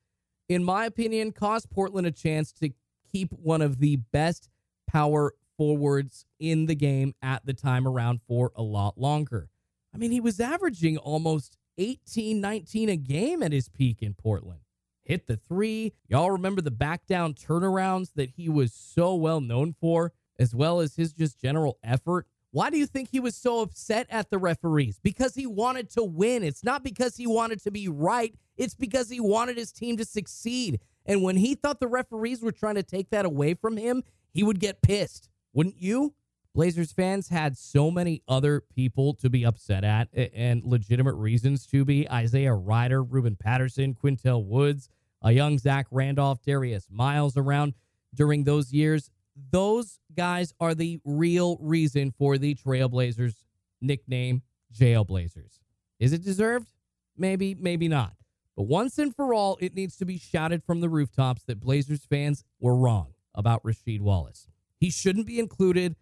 in 0.48 0.64
my 0.64 0.86
opinion, 0.86 1.32
cost 1.32 1.70
Portland 1.70 2.06
a 2.06 2.10
chance 2.10 2.52
to 2.54 2.70
keep 3.12 3.32
one 3.32 3.62
of 3.62 3.78
the 3.78 3.96
best 3.96 4.48
power 4.88 5.34
forwards 5.56 6.26
in 6.40 6.66
the 6.66 6.74
game 6.74 7.14
at 7.22 7.46
the 7.46 7.54
time 7.54 7.86
around 7.86 8.20
for 8.26 8.50
a 8.56 8.62
lot 8.62 8.98
longer. 8.98 9.50
I 9.94 9.98
mean, 9.98 10.10
he 10.10 10.20
was 10.20 10.40
averaging 10.40 10.98
almost 10.98 11.56
18, 11.78 12.40
19 12.40 12.88
a 12.88 12.96
game 12.96 13.42
at 13.42 13.52
his 13.52 13.68
peak 13.68 14.02
in 14.02 14.14
Portland. 14.14 14.60
Hit 15.04 15.26
the 15.26 15.36
three. 15.36 15.92
Y'all 16.08 16.30
remember 16.30 16.60
the 16.62 16.70
back 16.70 17.06
down 17.06 17.34
turnarounds 17.34 18.14
that 18.14 18.30
he 18.30 18.48
was 18.48 18.72
so 18.72 19.14
well 19.14 19.40
known 19.40 19.74
for, 19.80 20.12
as 20.38 20.54
well 20.54 20.80
as 20.80 20.96
his 20.96 21.12
just 21.12 21.40
general 21.40 21.78
effort. 21.82 22.26
Why 22.50 22.70
do 22.70 22.78
you 22.78 22.86
think 22.86 23.08
he 23.10 23.18
was 23.18 23.34
so 23.34 23.60
upset 23.62 24.06
at 24.10 24.30
the 24.30 24.38
referees? 24.38 25.00
Because 25.02 25.34
he 25.34 25.46
wanted 25.46 25.90
to 25.90 26.04
win. 26.04 26.44
It's 26.44 26.62
not 26.62 26.84
because 26.84 27.16
he 27.16 27.26
wanted 27.26 27.60
to 27.64 27.70
be 27.70 27.88
right, 27.88 28.34
it's 28.56 28.74
because 28.74 29.08
he 29.08 29.18
wanted 29.18 29.56
his 29.56 29.72
team 29.72 29.96
to 29.96 30.04
succeed. 30.04 30.80
And 31.04 31.22
when 31.22 31.36
he 31.36 31.54
thought 31.54 31.80
the 31.80 31.88
referees 31.88 32.42
were 32.42 32.52
trying 32.52 32.76
to 32.76 32.82
take 32.82 33.10
that 33.10 33.26
away 33.26 33.54
from 33.54 33.76
him, 33.76 34.04
he 34.30 34.42
would 34.42 34.60
get 34.60 34.82
pissed. 34.82 35.28
Wouldn't 35.52 35.80
you? 35.80 36.14
Blazers 36.54 36.92
fans 36.92 37.28
had 37.28 37.58
so 37.58 37.90
many 37.90 38.22
other 38.28 38.62
people 38.74 39.14
to 39.14 39.28
be 39.28 39.44
upset 39.44 39.82
at 39.82 40.08
and 40.14 40.62
legitimate 40.64 41.14
reasons 41.14 41.66
to 41.66 41.84
be. 41.84 42.08
Isaiah 42.08 42.54
Rider, 42.54 43.02
Ruben 43.02 43.34
Patterson, 43.34 43.94
Qyntel 43.94 44.44
Woods, 44.44 44.88
a 45.22 45.32
young 45.32 45.58
Zach 45.58 45.86
Randolph, 45.90 46.40
Darius 46.42 46.86
Miles 46.88 47.36
around 47.36 47.74
during 48.14 48.44
those 48.44 48.72
years. 48.72 49.10
Those 49.50 49.98
guys 50.14 50.52
are 50.60 50.74
the 50.74 51.00
real 51.04 51.58
reason 51.60 52.12
for 52.12 52.38
the 52.38 52.54
Trailblazers 52.54 53.34
nickname 53.80 54.42
Jailblazers. 54.72 55.60
Is 55.98 56.12
it 56.12 56.24
deserved? 56.24 56.72
Maybe, 57.16 57.54
maybe 57.54 57.88
not. 57.88 58.14
But 58.56 58.64
once 58.64 58.98
and 58.98 59.14
for 59.14 59.34
all, 59.34 59.58
it 59.60 59.74
needs 59.74 59.96
to 59.96 60.04
be 60.04 60.18
shouted 60.18 60.62
from 60.64 60.80
the 60.80 60.88
rooftops 60.88 61.42
that 61.44 61.60
Blazers 61.60 62.04
fans 62.04 62.44
were 62.60 62.76
wrong 62.76 63.14
about 63.34 63.62
Rasheed 63.64 64.00
Wallace. 64.00 64.48
He 64.78 64.90
shouldn't 64.90 65.26
be 65.26 65.38
included 65.38 65.96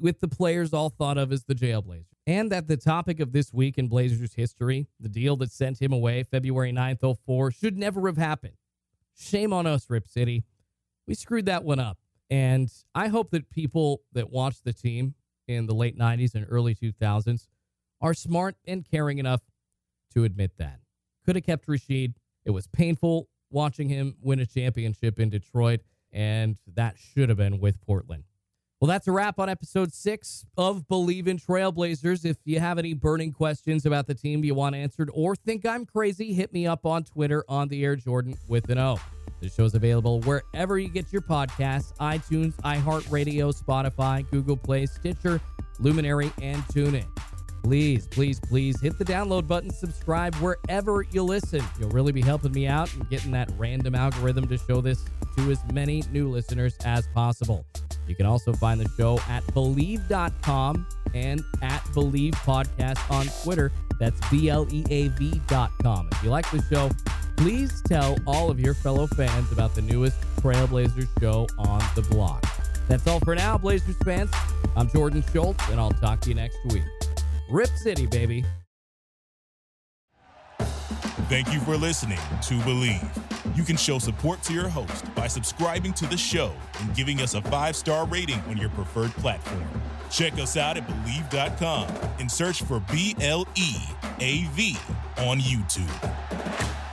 with 0.00 0.20
the 0.20 0.28
players 0.28 0.72
all 0.72 0.90
thought 0.90 1.18
of 1.18 1.32
as 1.32 1.44
the 1.44 1.54
Jailblazers. 1.54 2.06
And 2.26 2.50
that 2.50 2.66
the 2.66 2.76
topic 2.76 3.20
of 3.20 3.32
this 3.32 3.52
week 3.52 3.78
in 3.78 3.86
Blazers 3.86 4.34
history, 4.34 4.88
the 4.98 5.08
deal 5.08 5.36
that 5.36 5.52
sent 5.52 5.80
him 5.80 5.92
away 5.92 6.24
February 6.24 6.72
9th, 6.72 7.18
04, 7.24 7.52
should 7.52 7.78
never 7.78 8.06
have 8.06 8.16
happened. 8.16 8.54
Shame 9.16 9.52
on 9.52 9.66
us, 9.66 9.88
Rip 9.88 10.08
City. 10.08 10.44
We 11.06 11.14
screwed 11.14 11.46
that 11.46 11.62
one 11.62 11.78
up. 11.78 11.98
And 12.30 12.72
I 12.94 13.08
hope 13.08 13.30
that 13.30 13.50
people 13.50 14.02
that 14.12 14.30
watched 14.30 14.64
the 14.64 14.72
team 14.72 15.14
in 15.46 15.66
the 15.66 15.74
late 15.74 15.98
90s 15.98 16.34
and 16.34 16.46
early 16.48 16.74
2000s 16.74 17.46
are 18.00 18.14
smart 18.14 18.56
and 18.66 18.84
caring 18.88 19.18
enough 19.18 19.42
to 20.14 20.24
admit 20.24 20.52
that. 20.58 20.80
Could 21.24 21.36
have 21.36 21.44
kept 21.44 21.66
Rasheed. 21.66 22.14
It 22.44 22.50
was 22.50 22.66
painful 22.66 23.28
watching 23.50 23.88
him 23.88 24.16
win 24.20 24.40
a 24.40 24.46
championship 24.46 25.18
in 25.18 25.30
Detroit, 25.30 25.80
and 26.12 26.56
that 26.74 26.96
should 26.98 27.28
have 27.28 27.38
been 27.38 27.60
with 27.60 27.80
Portland. 27.80 28.24
Well, 28.80 28.88
that's 28.88 29.08
a 29.08 29.12
wrap 29.12 29.38
on 29.38 29.48
episode 29.48 29.94
six 29.94 30.44
of 30.58 30.86
Bleav 30.86 31.26
in 31.26 31.38
Trailblazers. 31.38 32.26
If 32.26 32.36
you 32.44 32.60
have 32.60 32.78
any 32.78 32.92
burning 32.92 33.32
questions 33.32 33.86
about 33.86 34.06
the 34.06 34.14
team 34.14 34.44
you 34.44 34.54
want 34.54 34.74
answered 34.74 35.10
or 35.14 35.34
think 35.34 35.64
I'm 35.64 35.86
crazy, 35.86 36.34
hit 36.34 36.52
me 36.52 36.66
up 36.66 36.84
on 36.84 37.04
Twitter 37.04 37.42
on 37.48 37.68
the 37.68 37.82
Air 37.84 37.96
Jordan 37.96 38.36
with 38.46 38.68
an 38.68 38.78
O. 38.78 38.98
The 39.40 39.48
show's 39.48 39.74
available 39.74 40.20
wherever 40.22 40.78
you 40.78 40.88
get 40.88 41.12
your 41.12 41.22
podcasts 41.22 41.94
iTunes, 41.98 42.54
iHeartRadio, 42.62 43.54
Spotify, 43.54 44.28
Google 44.30 44.56
Play, 44.56 44.86
Stitcher, 44.86 45.40
Luminary, 45.78 46.32
and 46.40 46.62
TuneIn. 46.64 47.06
Please, 47.62 48.06
please, 48.06 48.38
please 48.38 48.80
hit 48.80 48.96
the 48.96 49.04
download 49.04 49.48
button, 49.48 49.70
subscribe 49.70 50.34
wherever 50.36 51.02
you 51.10 51.24
listen. 51.24 51.62
You'll 51.80 51.90
really 51.90 52.12
be 52.12 52.22
helping 52.22 52.52
me 52.52 52.68
out 52.68 52.92
and 52.94 53.08
getting 53.10 53.32
that 53.32 53.50
random 53.58 53.96
algorithm 53.96 54.46
to 54.48 54.56
show 54.56 54.80
this 54.80 55.04
to 55.36 55.50
as 55.50 55.58
many 55.72 56.04
new 56.12 56.28
listeners 56.28 56.76
as 56.84 57.08
possible. 57.08 57.66
You 58.06 58.14
can 58.14 58.24
also 58.24 58.52
find 58.52 58.80
the 58.80 58.88
show 58.96 59.18
at 59.28 59.42
bleav.com 59.46 60.86
and 61.14 61.42
at 61.62 61.82
Bleav 61.86 62.34
Podcast 62.34 63.10
on 63.10 63.26
Twitter. 63.42 63.72
That's 63.98 64.20
B 64.30 64.48
L 64.48 64.66
E 64.70 64.84
A 64.90 65.08
V.com. 65.08 66.08
If 66.12 66.22
you 66.22 66.30
like 66.30 66.48
the 66.50 66.62
show, 66.70 66.90
please 67.36 67.82
tell 67.82 68.16
all 68.26 68.50
of 68.50 68.58
your 68.58 68.74
fellow 68.74 69.06
fans 69.06 69.52
about 69.52 69.74
the 69.74 69.82
newest 69.82 70.20
Trailblazers 70.36 71.08
show 71.20 71.46
on 71.58 71.82
the 71.94 72.02
block. 72.02 72.44
That's 72.88 73.06
all 73.06 73.20
for 73.20 73.34
now, 73.34 73.58
Blazers 73.58 73.96
fans. 74.04 74.30
I'm 74.76 74.88
Jordan 74.88 75.24
Schultz, 75.32 75.68
and 75.70 75.80
I'll 75.80 75.90
talk 75.90 76.20
to 76.20 76.28
you 76.28 76.34
next 76.34 76.58
week. 76.66 76.84
Rip 77.50 77.68
City, 77.68 78.06
baby. 78.06 78.44
Thank 81.28 81.52
you 81.52 81.58
for 81.60 81.76
listening 81.76 82.18
to 82.42 82.54
Bleav. 82.60 83.56
You 83.56 83.64
can 83.64 83.76
show 83.76 83.98
support 83.98 84.42
to 84.44 84.52
your 84.52 84.68
host 84.68 85.12
by 85.14 85.26
subscribing 85.26 85.92
to 85.94 86.06
the 86.06 86.16
show 86.16 86.52
and 86.80 86.94
giving 86.94 87.20
us 87.20 87.34
a 87.34 87.42
five 87.42 87.74
star 87.74 88.06
rating 88.06 88.38
on 88.48 88.56
your 88.56 88.68
preferred 88.70 89.10
platform. 89.12 89.64
Check 90.10 90.34
us 90.34 90.56
out 90.56 90.76
at 90.76 90.86
Bleav.com 90.86 91.88
and 92.20 92.30
search 92.30 92.62
for 92.62 92.80
B 92.92 93.16
L 93.20 93.46
E 93.56 93.74
A 94.20 94.44
V 94.52 94.76
on 95.18 95.40
YouTube. 95.40 96.85